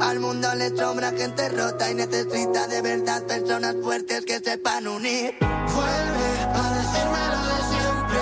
[0.00, 5.34] Al mundo le sobra gente rota y necesita de verdad personas fuertes que sepan unir.
[5.40, 8.20] Vuelve a decirme lo de siempre.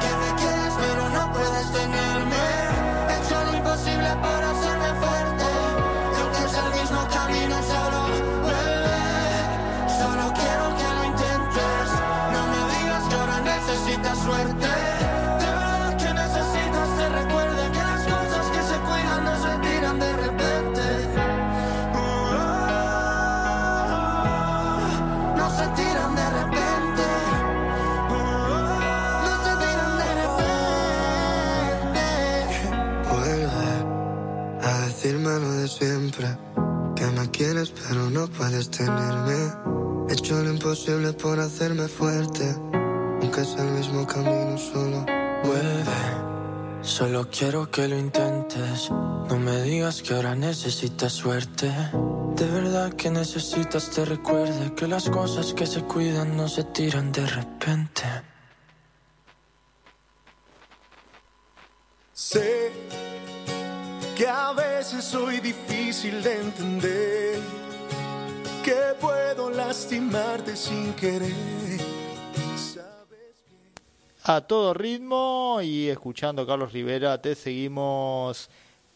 [0.00, 2.42] Que me quieres pero no puedes tenerme.
[3.08, 5.46] He hecho lo imposible por hacerme fuerte.
[6.12, 7.98] Y aunque sea el mismo camino, solo
[8.42, 9.00] vuelve.
[10.00, 11.88] Solo quiero que lo intentes.
[12.32, 14.67] No me digas que ahora necesitas suerte.
[35.68, 36.26] Siempre.
[36.96, 39.52] Que me quieres pero no puedes tenerme.
[40.08, 42.56] He hecho lo imposible por hacerme fuerte.
[43.20, 45.04] Aunque sea el mismo camino solo.
[45.44, 46.28] Vuelve.
[46.82, 48.90] Solo quiero que lo intentes.
[48.90, 51.70] No me digas que ahora necesitas suerte.
[52.36, 57.12] De verdad que necesitas te recuerde que las cosas que se cuidan no se tiran
[57.12, 58.04] de repente.
[62.12, 62.72] Sé
[64.16, 67.40] que a veces soy difícil de entender,
[68.64, 71.32] que puedo lastimarte sin querer.
[74.22, 78.50] a todo ritmo y escuchando a Carlos Rivera, te seguimos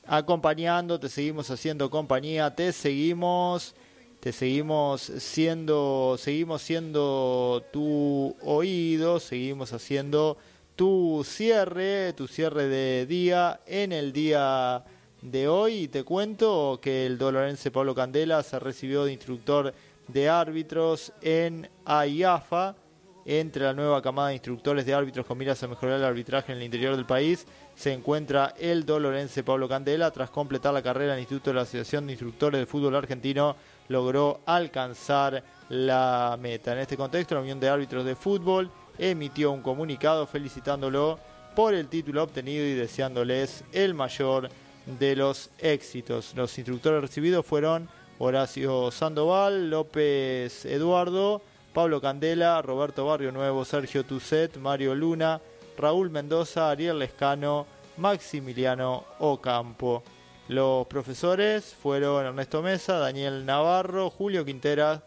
[0.07, 3.75] acompañando, te seguimos haciendo compañía, te seguimos,
[4.21, 10.37] te seguimos siendo, seguimos siendo tu oído, seguimos haciendo
[10.77, 14.85] tu cierre, tu cierre de día en el día
[15.23, 15.89] de hoy.
[15.89, 19.73] Te cuento que el dolorense Pablo Candela se recibió de instructor
[20.09, 22.77] de árbitros en AIAFA
[23.25, 26.59] entre la nueva camada de instructores de árbitros con miras a mejorar el arbitraje en
[26.59, 27.47] el interior del país,
[27.77, 30.11] se encuentra el dolorense Pablo Candela.
[30.11, 33.55] Tras completar la carrera en el Instituto de la Asociación de Instructores de Fútbol Argentino,
[33.89, 36.73] logró alcanzar la meta.
[36.73, 41.19] En este contexto, la Unión de Árbitros de Fútbol emitió un comunicado felicitándolo
[41.55, 44.49] por el título obtenido y deseándoles el mayor
[44.87, 46.35] de los éxitos.
[46.37, 54.59] Los instructores recibidos fueron Horacio Sandoval, López Eduardo, Pablo Candela, Roberto Barrio Nuevo, Sergio Tucet,
[54.59, 55.41] Mario Luna,
[55.79, 57.67] Raúl Mendoza, Ariel Lescano,
[57.97, 60.03] Maximiliano Ocampo.
[60.49, 65.01] Los profesores fueron Ernesto Mesa, Daniel Navarro, Julio Quinteras,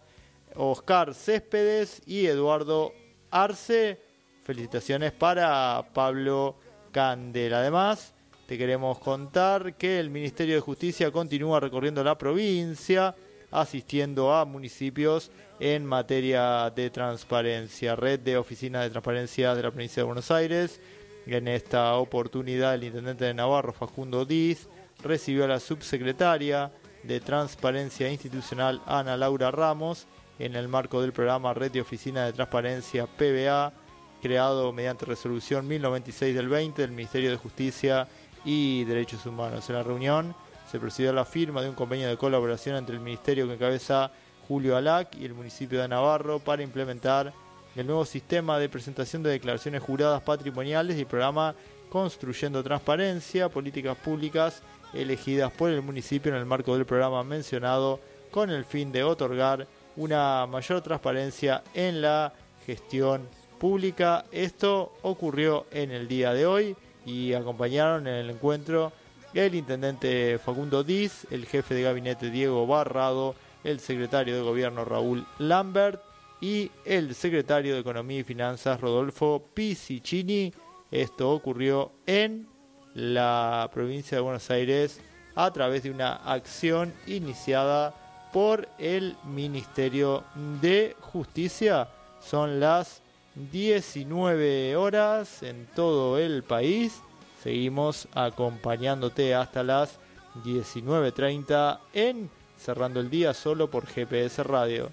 [0.55, 2.93] Oscar Céspedes y Eduardo
[3.29, 4.01] Arce.
[4.43, 6.55] Felicitaciones para Pablo
[6.91, 7.59] Candela.
[7.59, 8.14] Además,
[8.47, 13.15] te queremos contar que el Ministerio de Justicia continúa recorriendo la provincia,
[13.49, 17.95] asistiendo a municipios en materia de transparencia.
[17.95, 20.79] Red de Oficinas de Transparencia de la provincia de Buenos Aires.
[21.25, 24.67] En esta oportunidad, el intendente de Navarro, Facundo Diz,
[25.01, 26.71] recibió a la subsecretaria
[27.01, 30.05] de Transparencia Institucional, Ana Laura Ramos,
[30.37, 33.73] en el marco del programa Red de Oficina de Transparencia PBA,
[34.21, 38.07] creado mediante resolución 1096 del 20 del Ministerio de Justicia
[38.45, 39.67] y Derechos Humanos.
[39.69, 40.35] En la reunión
[40.71, 44.11] se procedió a la firma de un convenio de colaboración entre el Ministerio que encabeza
[44.47, 47.33] Julio Alac y el municipio de Navarro para implementar
[47.75, 51.55] el nuevo sistema de presentación de declaraciones juradas patrimoniales y programa
[51.89, 54.61] Construyendo Transparencia, Políticas Públicas
[54.93, 57.99] elegidas por el municipio en el marco del programa mencionado
[58.31, 62.33] con el fin de otorgar una mayor transparencia en la
[62.65, 63.27] gestión
[63.59, 64.25] pública.
[64.31, 66.75] Esto ocurrió en el día de hoy
[67.05, 68.91] y acompañaron en el encuentro
[69.33, 75.25] el intendente Facundo Diz, el jefe de gabinete Diego Barrado, el secretario de gobierno Raúl
[75.39, 76.01] Lambert
[76.39, 80.53] y el secretario de Economía y Finanzas Rodolfo Pisicini.
[80.89, 82.47] Esto ocurrió en
[82.93, 85.01] la provincia de Buenos Aires
[85.35, 87.93] a través de una acción iniciada
[88.31, 90.23] por el Ministerio
[90.61, 91.89] de Justicia.
[92.21, 93.01] Son las
[93.35, 97.01] 19 horas en todo el país.
[97.43, 99.99] Seguimos acompañándote hasta las
[100.43, 104.89] 19.30 en Cerrando el Día solo por GPS Radio.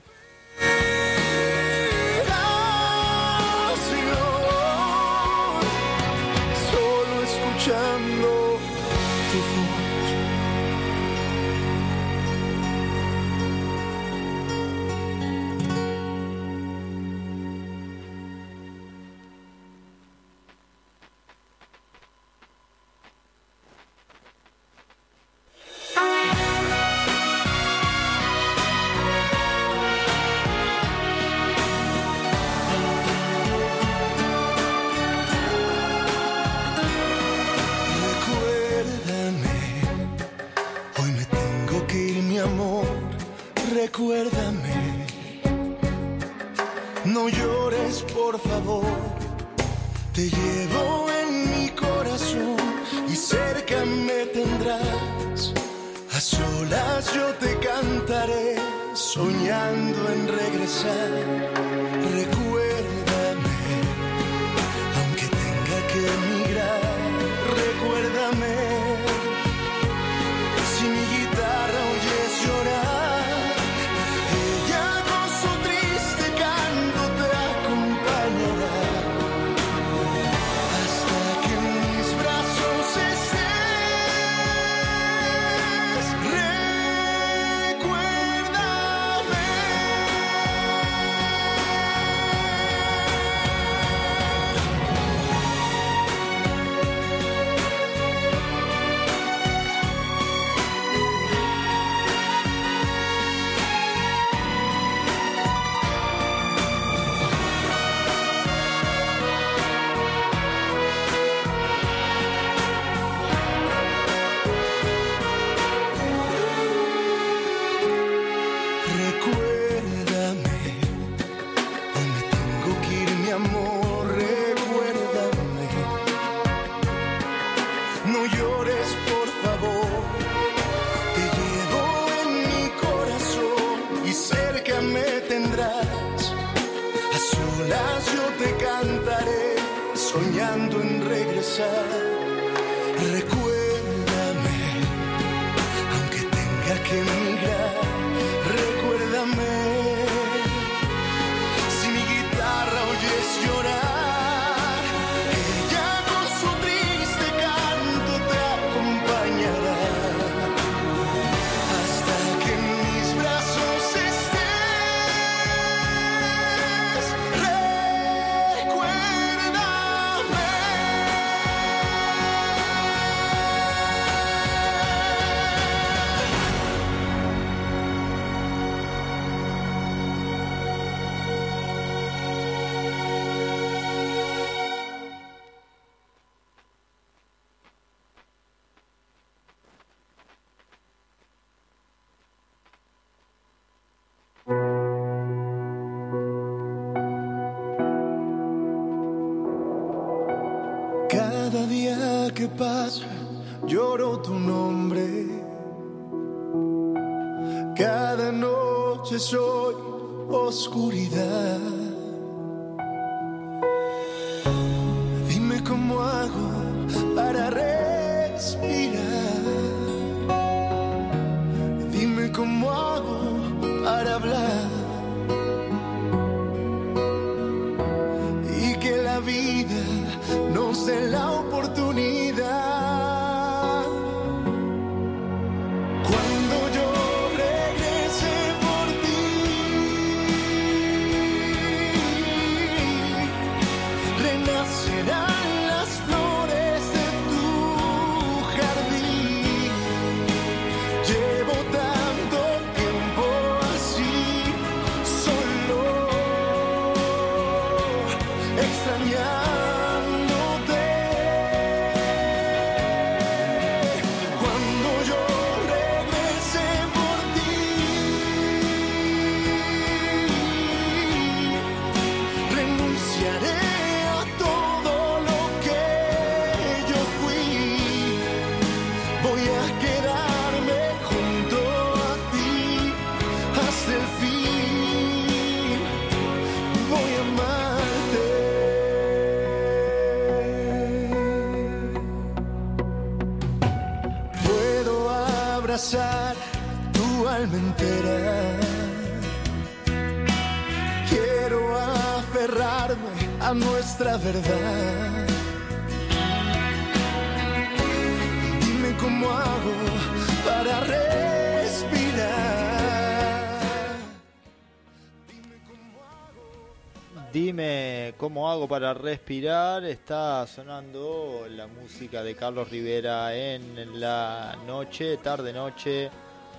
[318.82, 319.84] Para respirar.
[319.84, 326.10] Está sonando la música de Carlos Rivera en la noche, tarde noche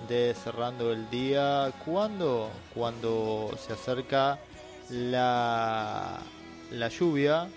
[0.08, 1.74] de cerrando el día.
[1.84, 2.50] ¿Cuándo?
[2.74, 4.40] Cuando se acerca
[4.90, 6.18] la,
[6.72, 7.50] la lluvia.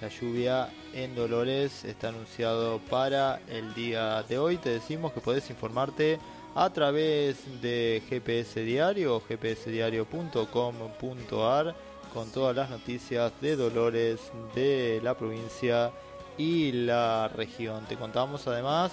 [0.00, 4.58] La lluvia en Dolores está anunciado para el día de hoy.
[4.58, 6.20] Te decimos que podés informarte
[6.54, 14.20] a través de GPS Diario gpsdiario.com.ar con todas las noticias de Dolores
[14.54, 15.92] de la provincia
[16.36, 17.84] y la región.
[17.86, 18.92] Te contamos además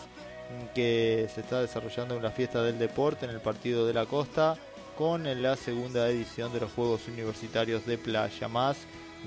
[0.74, 4.56] que se está desarrollando una fiesta del deporte en el partido de la costa
[4.98, 8.48] con la segunda edición de los Juegos Universitarios de Playa.
[8.48, 8.78] Más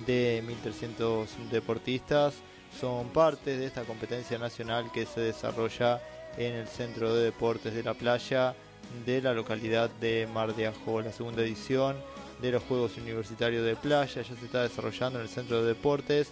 [0.06, 2.34] de 1.300 deportistas
[2.80, 6.00] son parte de esta competencia nacional que se desarrolla
[6.36, 8.54] en el Centro de Deportes de la Playa
[9.06, 11.00] de la localidad de Mar de Ajó.
[11.00, 11.96] La segunda edición
[12.40, 16.28] de los Juegos Universitarios de Playa ya se está desarrollando en el Centro de Deportes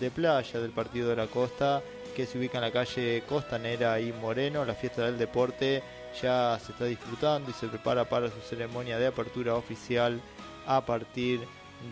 [0.00, 1.82] de Playa del Partido de la Costa
[2.14, 4.64] que se ubica en la calle Costanera y Moreno.
[4.64, 5.82] La fiesta del deporte
[6.20, 10.20] ya se está disfrutando y se prepara para su ceremonia de apertura oficial
[10.66, 11.40] a partir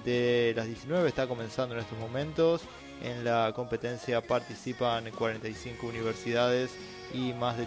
[0.05, 1.09] de las 19.
[1.09, 2.63] Está comenzando en estos momentos.
[3.03, 6.71] En la competencia participan 45 universidades
[7.15, 7.67] y más de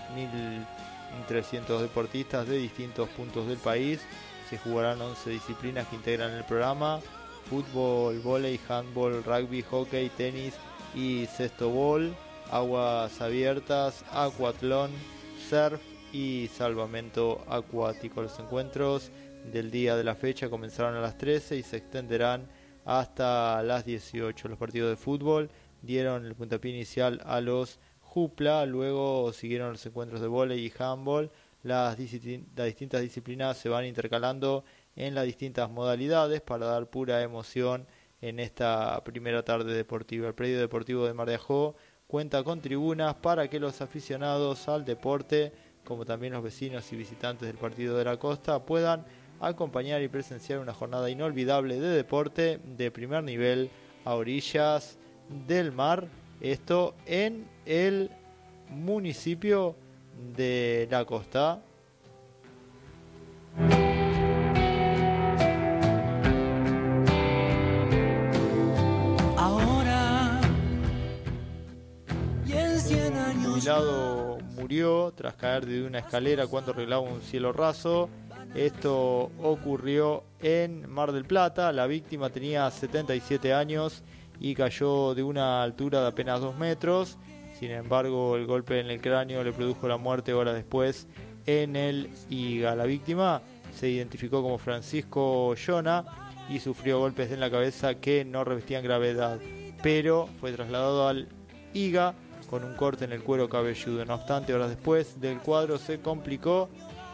[1.30, 4.00] 1.300 deportistas de distintos puntos del país.
[4.54, 7.00] Se jugarán 11 disciplinas que integran el programa.
[7.50, 10.54] Fútbol, vóley, handball, rugby, hockey, tenis
[10.94, 12.16] y cesto ball.
[12.52, 14.92] Aguas abiertas, acuatlón,
[15.50, 15.82] surf
[16.12, 18.22] y salvamento acuático.
[18.22, 19.10] Los encuentros
[19.52, 22.48] del día de la fecha comenzaron a las 13 y se extenderán
[22.86, 24.50] hasta las 18.
[24.50, 25.50] Los partidos de fútbol
[25.82, 31.32] dieron el puntapié inicial a los Jupla, luego siguieron los encuentros de vóley y handball.
[31.64, 34.66] Las, distintas disciplinas se van intercalando
[34.98, 37.88] en las distintas modalidades para dar pura emoción
[38.22, 40.28] en esta primera tarde deportiva.
[40.28, 44.84] El predio deportivo de Mar de Ajó cuenta con tribunas para que los aficionados al
[44.84, 45.54] deporte,
[45.86, 49.06] como también los vecinos y visitantes del partido de la costa, puedan
[49.40, 53.70] acompañar y presenciar una jornada inolvidable de deporte de primer nivel
[54.04, 54.98] a orillas
[55.48, 56.10] del mar.
[56.42, 58.12] Esto en el
[58.70, 59.78] municipio
[60.36, 61.62] de la costa.
[69.38, 70.42] Ahora
[72.46, 77.22] y en 100 Un años jubilado murió tras caer de una escalera cuando arreglaba un
[77.22, 78.10] cielo raso.
[78.56, 81.72] Esto ocurrió en Mar del Plata.
[81.72, 84.04] La víctima tenía 77 años
[84.40, 87.18] y cayó de una altura de apenas 2 metros.
[87.64, 91.08] Sin embargo, el golpe en el cráneo le produjo la muerte horas después
[91.46, 92.76] en el IGA.
[92.76, 93.42] La víctima
[93.74, 96.04] se identificó como Francisco Yona
[96.50, 99.40] y sufrió golpes en la cabeza que no revestían gravedad,
[99.82, 101.30] pero fue trasladado al
[101.74, 102.16] IGA
[102.50, 104.04] con un corte en el cuero cabelludo.
[104.04, 106.68] No obstante, horas después del cuadro se complicó.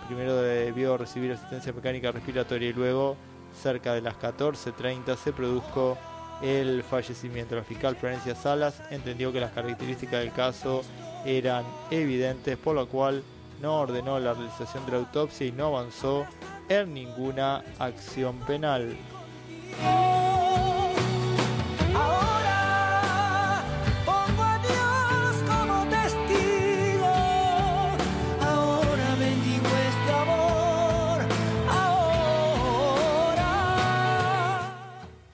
[0.08, 3.18] Primero debió recibir asistencia mecánica respiratoria y luego,
[3.54, 5.96] cerca de las 14.30, se produjo
[6.42, 7.56] el fallecimiento.
[7.56, 10.84] La fiscal Florencia Salas entendió que las características del caso
[11.26, 13.24] eran evidentes, por lo cual
[13.62, 16.26] no ordenó la realización de la autopsia y no avanzó
[16.70, 18.96] en ninguna acción penal.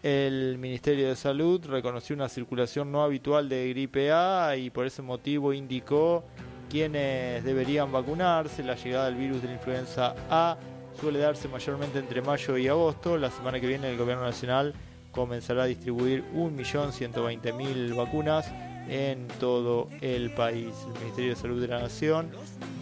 [0.06, 5.02] El Ministerio de Salud reconoció una circulación no habitual de gripe A y por ese
[5.02, 6.24] motivo indicó
[6.70, 8.64] quienes deberían vacunarse.
[8.64, 10.58] La llegada del virus de la influenza A
[11.02, 13.18] suele darse mayormente entre mayo y agosto.
[13.18, 14.76] La semana que viene el Gobierno Nacional
[15.12, 18.46] comenzará a distribuir 1.120.000 vacunas
[18.88, 20.76] en todo el país.
[20.86, 22.30] El Ministerio de Salud de la Nación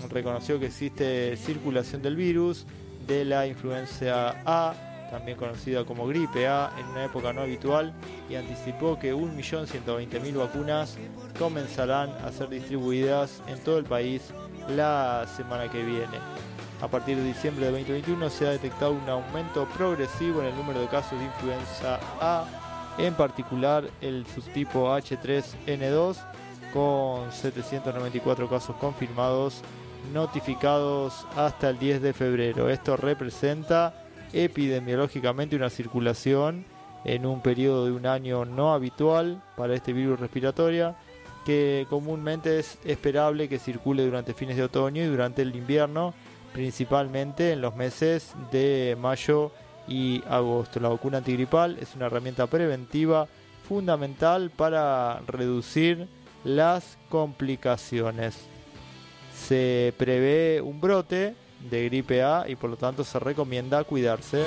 [0.09, 2.65] reconoció que existe circulación del virus
[3.07, 4.73] de la influenza A,
[5.13, 7.93] también conocida como gripe A, en una época no habitual
[8.31, 10.97] y anticipó que 1.120.000 vacunas
[11.37, 14.33] comenzarán a ser distribuidas en todo el país
[14.69, 16.17] la semana que viene.
[16.81, 20.81] A partir de diciembre de 2021 se ha detectado un aumento progresivo en el número
[20.81, 22.45] de casos de influenza A,
[22.97, 26.17] en particular el subtipo H3N2,
[26.73, 29.61] con 794 casos confirmados
[30.11, 32.67] notificados hasta el 10 de febrero.
[32.71, 34.02] Esto representa
[34.33, 36.65] epidemiológicamente una circulación
[37.05, 40.95] en un periodo de un año no habitual para este virus respiratorio
[41.45, 46.13] que comúnmente es esperable que circule durante fines de otoño y durante el invierno
[46.53, 49.51] principalmente en los meses de mayo
[49.87, 50.79] y agosto.
[50.79, 53.27] La vacuna antigripal es una herramienta preventiva
[53.67, 56.07] fundamental para reducir
[56.43, 58.37] las complicaciones.
[59.35, 61.35] Se prevé un brote
[61.69, 64.45] de gripe A y por lo tanto se recomienda cuidarse.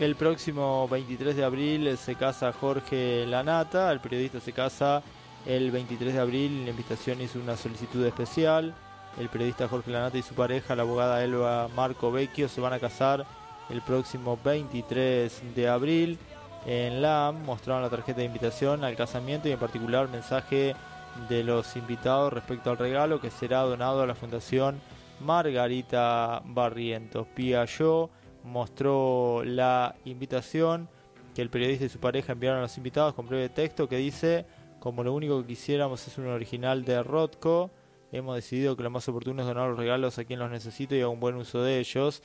[0.00, 5.02] El próximo 23 de abril se casa Jorge Lanata, el periodista se casa
[5.44, 8.74] el 23 de abril, la invitación hizo una solicitud especial.
[9.18, 12.78] El periodista Jorge Lanata y su pareja, la abogada Elba Marco Vecchio, se van a
[12.78, 13.26] casar
[13.68, 16.18] el próximo 23 de abril.
[16.64, 20.74] En LAM mostraron la tarjeta de invitación al casamiento y en particular mensaje
[21.28, 24.80] de los invitados respecto al regalo que será donado a la Fundación
[25.20, 27.26] Margarita Barrientos.
[27.78, 28.08] Yo
[28.44, 30.88] mostró la invitación
[31.34, 34.46] que el periodista y su pareja enviaron a los invitados con breve texto que dice,
[34.78, 37.70] como lo único que quisiéramos es un original de Rotko,
[38.12, 41.00] hemos decidido que lo más oportuno es donar los regalos a quien los necesite y
[41.00, 42.22] haga un buen uso de ellos.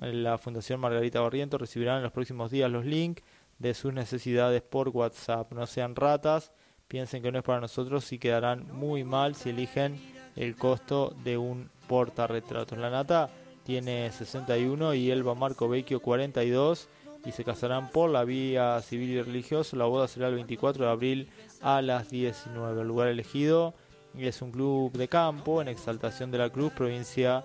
[0.00, 3.22] La Fundación Margarita Barrientos recibirá en los próximos días los links
[3.58, 5.52] de sus necesidades por WhatsApp.
[5.52, 6.52] No sean ratas,
[6.86, 10.00] piensen que no es para nosotros y quedarán muy mal si eligen
[10.36, 12.78] el costo de un portarretratos.
[12.78, 13.28] La nata
[13.68, 16.88] tiene 61 y Elba Marco Vecchio 42
[17.26, 19.76] y se casarán por la vía civil y religiosa.
[19.76, 22.80] La boda será el 24 de abril a las 19.
[22.80, 23.74] El lugar elegido
[24.16, 27.44] es un club de campo en Exaltación de la Cruz, provincia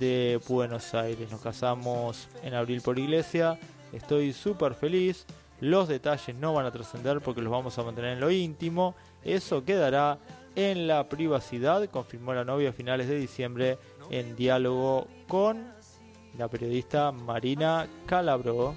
[0.00, 1.30] de Buenos Aires.
[1.30, 3.56] Nos casamos en abril por iglesia.
[3.92, 5.24] Estoy súper feliz.
[5.60, 8.96] Los detalles no van a trascender porque los vamos a mantener en lo íntimo.
[9.22, 10.18] Eso quedará
[10.56, 13.78] en la privacidad, confirmó la novia a finales de diciembre
[14.10, 15.72] en diálogo con
[16.36, 18.74] la periodista Marina Calabro.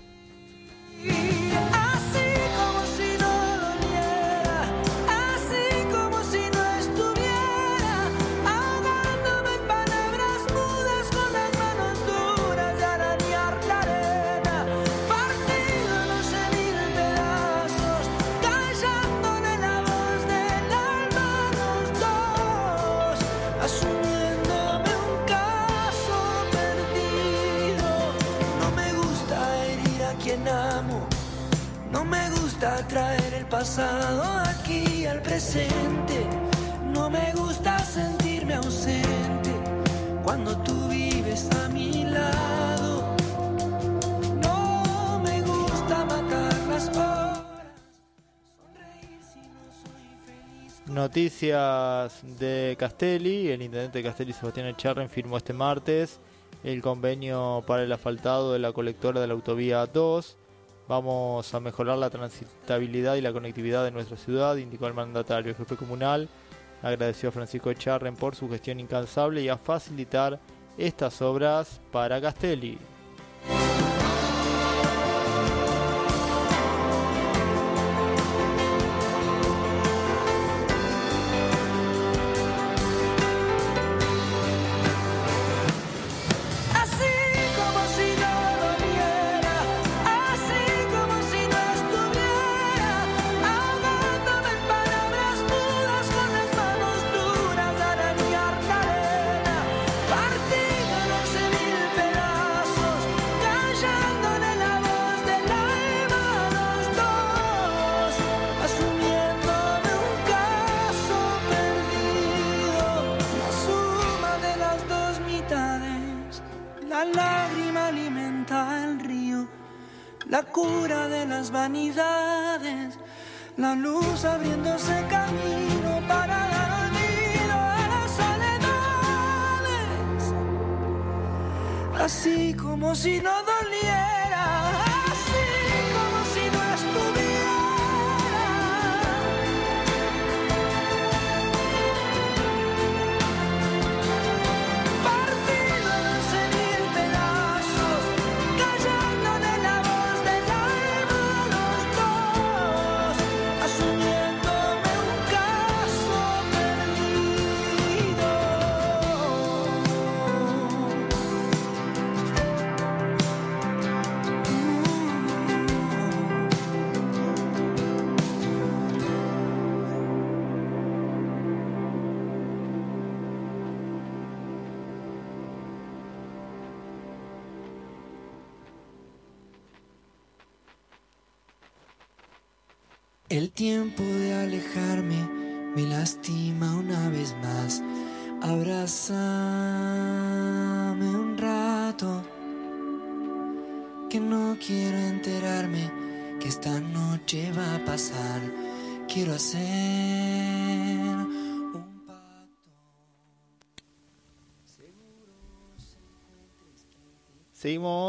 [33.63, 36.27] Pasado aquí al presente.
[36.93, 39.51] No me gusta sentirme ausente.
[40.21, 43.15] cuando tú vives a mi lado.
[44.41, 47.43] No me gusta matar las horas.
[50.85, 53.47] Noticias de Castelli.
[53.47, 56.19] El intendente de Castelli, Sebastián Echarren, firmó este martes
[56.65, 60.37] el convenio para el asfaltado de la colectora de la autovía 2.
[60.87, 65.51] Vamos a mejorar la transitabilidad y la conectividad de nuestra ciudad, indicó el mandatario.
[65.51, 66.27] El jefe comunal
[66.81, 70.39] agradeció a Francisco Echarren por su gestión incansable y a facilitar
[70.77, 72.77] estas obras para Castelli.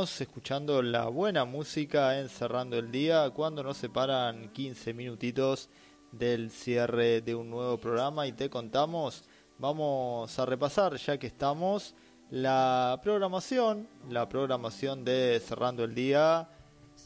[0.05, 5.70] Escuchando la buena música en Cerrando el Día cuando nos separan 15 minutitos
[6.12, 9.24] del cierre de un nuevo programa y te contamos,
[9.59, 11.94] vamos a repasar ya que estamos
[12.30, 16.48] la programación, la programación de Cerrando el Día.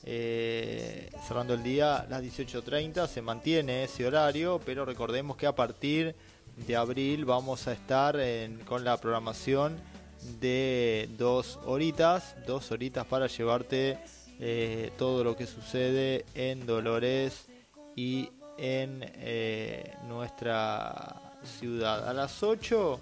[0.05, 6.15] eh, cerrando el día las 18.30 se mantiene ese horario, pero recordemos que a partir
[6.67, 9.77] de abril vamos a estar en- con la programación
[10.41, 13.99] de dos horitas, dos horitas para llevarte
[14.41, 17.47] eh, todo lo que sucede en Dolores
[17.97, 22.09] y en eh, nuestra ciudad.
[22.09, 23.01] A las 8,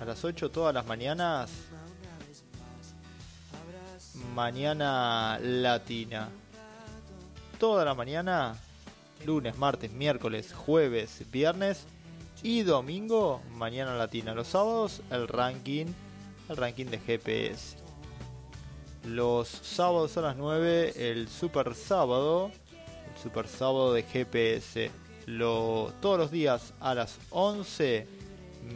[0.00, 1.50] a las 8 todas las mañanas,
[4.34, 6.28] mañana latina.
[7.58, 8.56] Toda la mañana,
[9.24, 11.86] lunes, martes, miércoles, jueves, viernes
[12.42, 14.34] y domingo, mañana latina.
[14.34, 15.86] Los sábados, el ranking,
[16.48, 17.76] el ranking de GPS.
[19.04, 22.50] Los sábados a las 9, el super sábado,
[23.12, 24.90] el super sábado de GPS.
[25.26, 28.06] Lo, todos los días a las 11,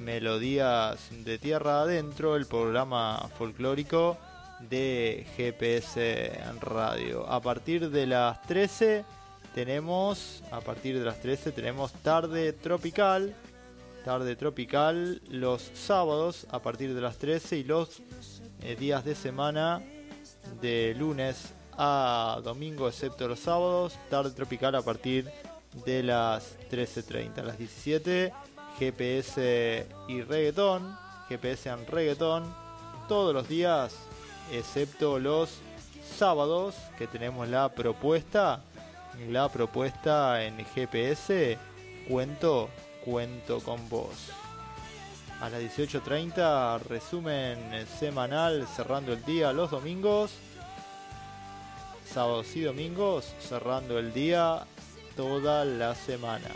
[0.05, 4.19] Melodías de Tierra Adentro, el programa folclórico
[4.61, 7.27] de GPS radio.
[7.29, 9.05] A partir de las 13
[9.55, 13.35] tenemos, a partir de las 13 tenemos Tarde Tropical,
[14.09, 18.01] Tarde Tropical los sábados a partir de las 13 y los
[18.63, 19.83] eh, días de semana
[20.63, 25.31] de lunes a domingo excepto los sábados, Tarde Tropical a partir
[25.85, 28.33] de las 13.30, a las 17
[28.79, 30.97] GPS y reggaetón,
[31.29, 32.55] GPS en reggaetón,
[33.09, 33.95] todos los días
[34.51, 35.59] excepto los
[36.17, 38.63] sábados que tenemos la propuesta,
[39.29, 41.59] la propuesta en GPS,
[42.09, 42.71] cuento,
[43.11, 44.31] cuento con vos.
[45.41, 50.33] A las 18.30 resumen semanal cerrando el día los domingos,
[52.13, 54.67] sábados y domingos cerrando el día
[55.17, 56.49] toda la semana.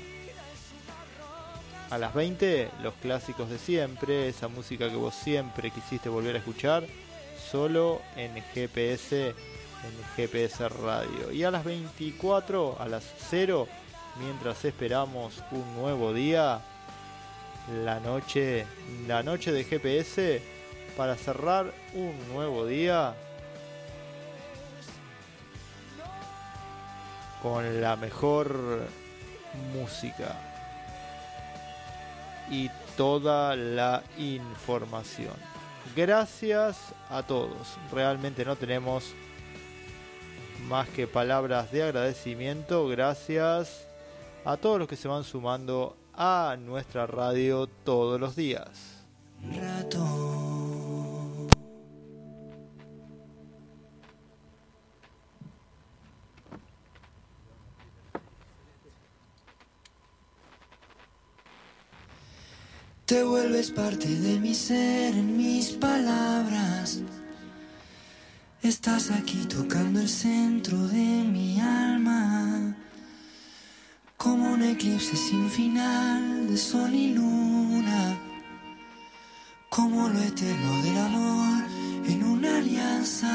[1.89, 6.39] a las 20, los clásicos de siempre, esa música que vos siempre quisiste volver a
[6.39, 6.85] escuchar,
[7.51, 11.33] solo en GPS, en GPS Radio.
[11.33, 13.69] Y a las 24, a las 0,
[14.19, 16.61] mientras esperamos un nuevo día,
[17.85, 18.67] la noche,
[19.07, 20.43] la noche de GPS,
[20.97, 23.15] para cerrar un nuevo día
[27.43, 28.87] con la mejor
[29.75, 30.37] música
[32.51, 35.35] y toda la información.
[35.97, 36.77] Gracias
[37.11, 37.77] a todos.
[37.91, 39.13] Realmente no tenemos
[40.69, 42.87] más que palabras de agradecimiento.
[42.89, 43.87] Gracias
[44.45, 49.05] a todos los que se van sumando a nuestra radio todos los días.
[63.07, 67.01] Te vuelves parte de mi ser en mis palabras.
[68.63, 72.82] Estás aquí tocando el centro de mi alma.
[74.23, 78.17] Como un eclipse sin final de sol y luna.
[79.69, 81.65] Como lo eterno del amor
[82.07, 83.35] en una alianza.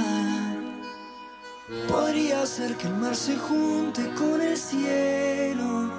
[1.89, 5.91] Podría ser que el mar se junte con el cielo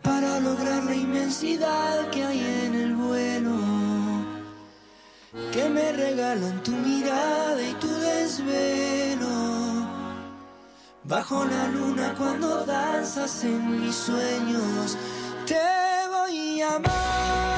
[0.00, 3.56] para lograr la inmensidad que hay en el vuelo
[5.52, 9.13] que me regalan tu mirada y tu desvelo
[11.04, 14.96] bajo la luna cuando danzas en mis sueños
[15.46, 15.60] te
[16.10, 17.53] voy a amar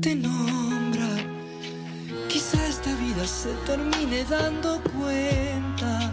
[0.00, 1.08] te nombra
[2.28, 6.12] quizá esta vida se termine dando cuenta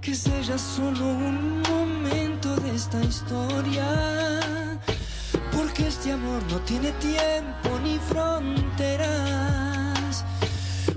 [0.00, 3.86] que es ella solo un momento de esta historia.
[5.50, 9.04] Porque este amor no tiene tiempo ni fronteras.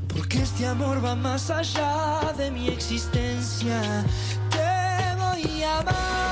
[0.08, 3.82] Porque este amor va más allá de mi existencia.
[4.52, 6.27] Te voy a amar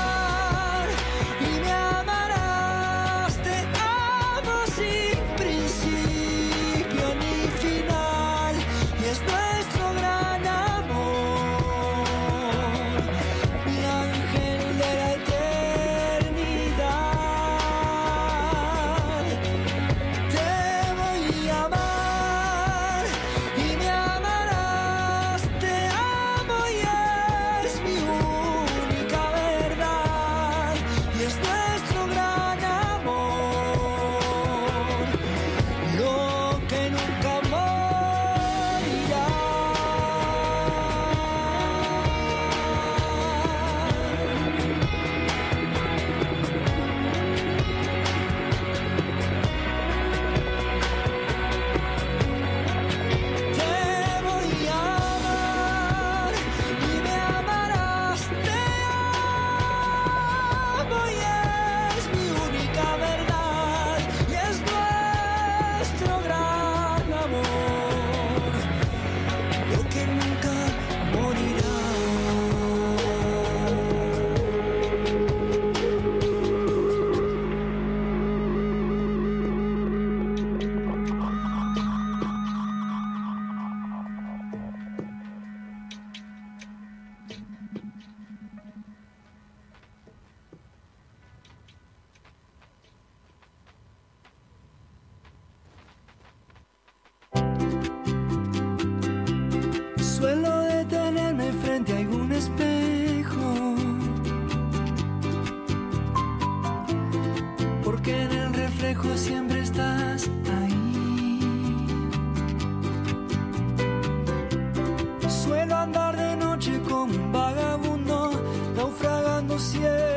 [119.76, 120.15] cielo.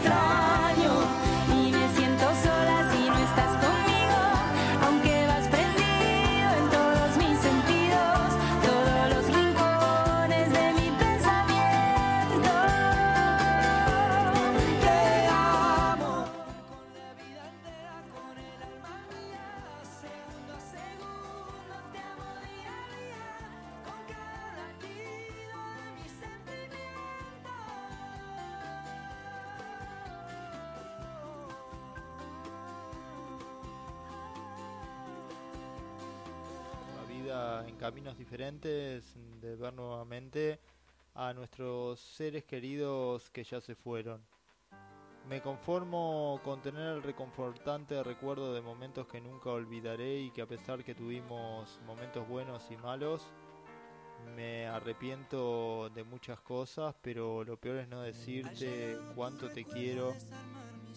[0.00, 0.21] Te
[38.68, 40.58] de ver nuevamente
[41.14, 44.22] a nuestros seres queridos que ya se fueron.
[45.28, 50.46] Me conformo con tener el reconfortante recuerdo de momentos que nunca olvidaré y que a
[50.46, 53.28] pesar que tuvimos momentos buenos y malos,
[54.34, 60.14] me arrepiento de muchas cosas, pero lo peor es no decirte cuánto te quiero.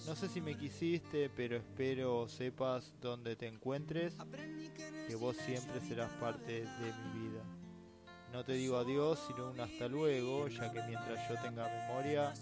[0.06, 4.16] No sé si me quisiste, pero espero sepas dónde te encuentres,
[5.08, 7.44] que vos siempre serás parte de mi vida.
[8.32, 12.34] No te digo adiós, sino un hasta luego, ya que mientras yo tenga memoria,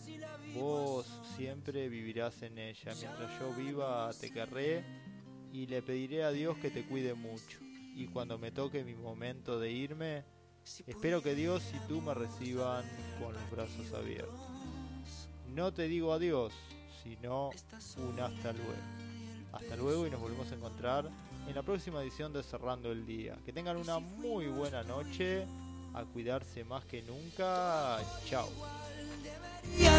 [0.54, 2.94] vos siempre vivirás en ella.
[3.00, 4.84] Mientras yo viva, te querré
[5.52, 7.60] y le pediré a Dios que te cuide mucho.
[7.96, 10.26] Y cuando me toque mi momento de irme,
[10.88, 12.84] espero que Dios y tú me reciban
[13.22, 14.42] con los brazos abiertos.
[15.54, 16.54] No te digo adiós,
[17.04, 17.52] si no,
[17.98, 18.74] un hasta luego.
[19.52, 21.10] Hasta luego y nos volvemos a encontrar
[21.48, 23.38] en la próxima edición de Cerrando el Día.
[23.46, 25.46] Que tengan una muy buena noche,
[25.94, 28.00] a cuidarse más que nunca.
[28.26, 28.50] Chao.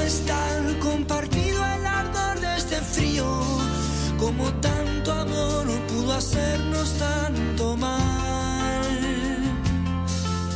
[0.05, 3.25] estar compartido el ardor de este frío,
[4.19, 8.83] como tanto amor pudo hacernos tanto mal.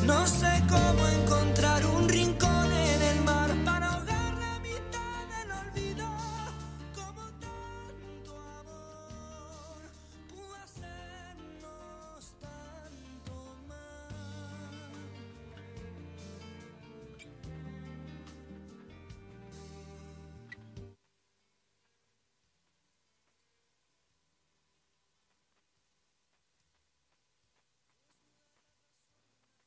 [0.05, 2.58] No sé cómo encontrar un rincón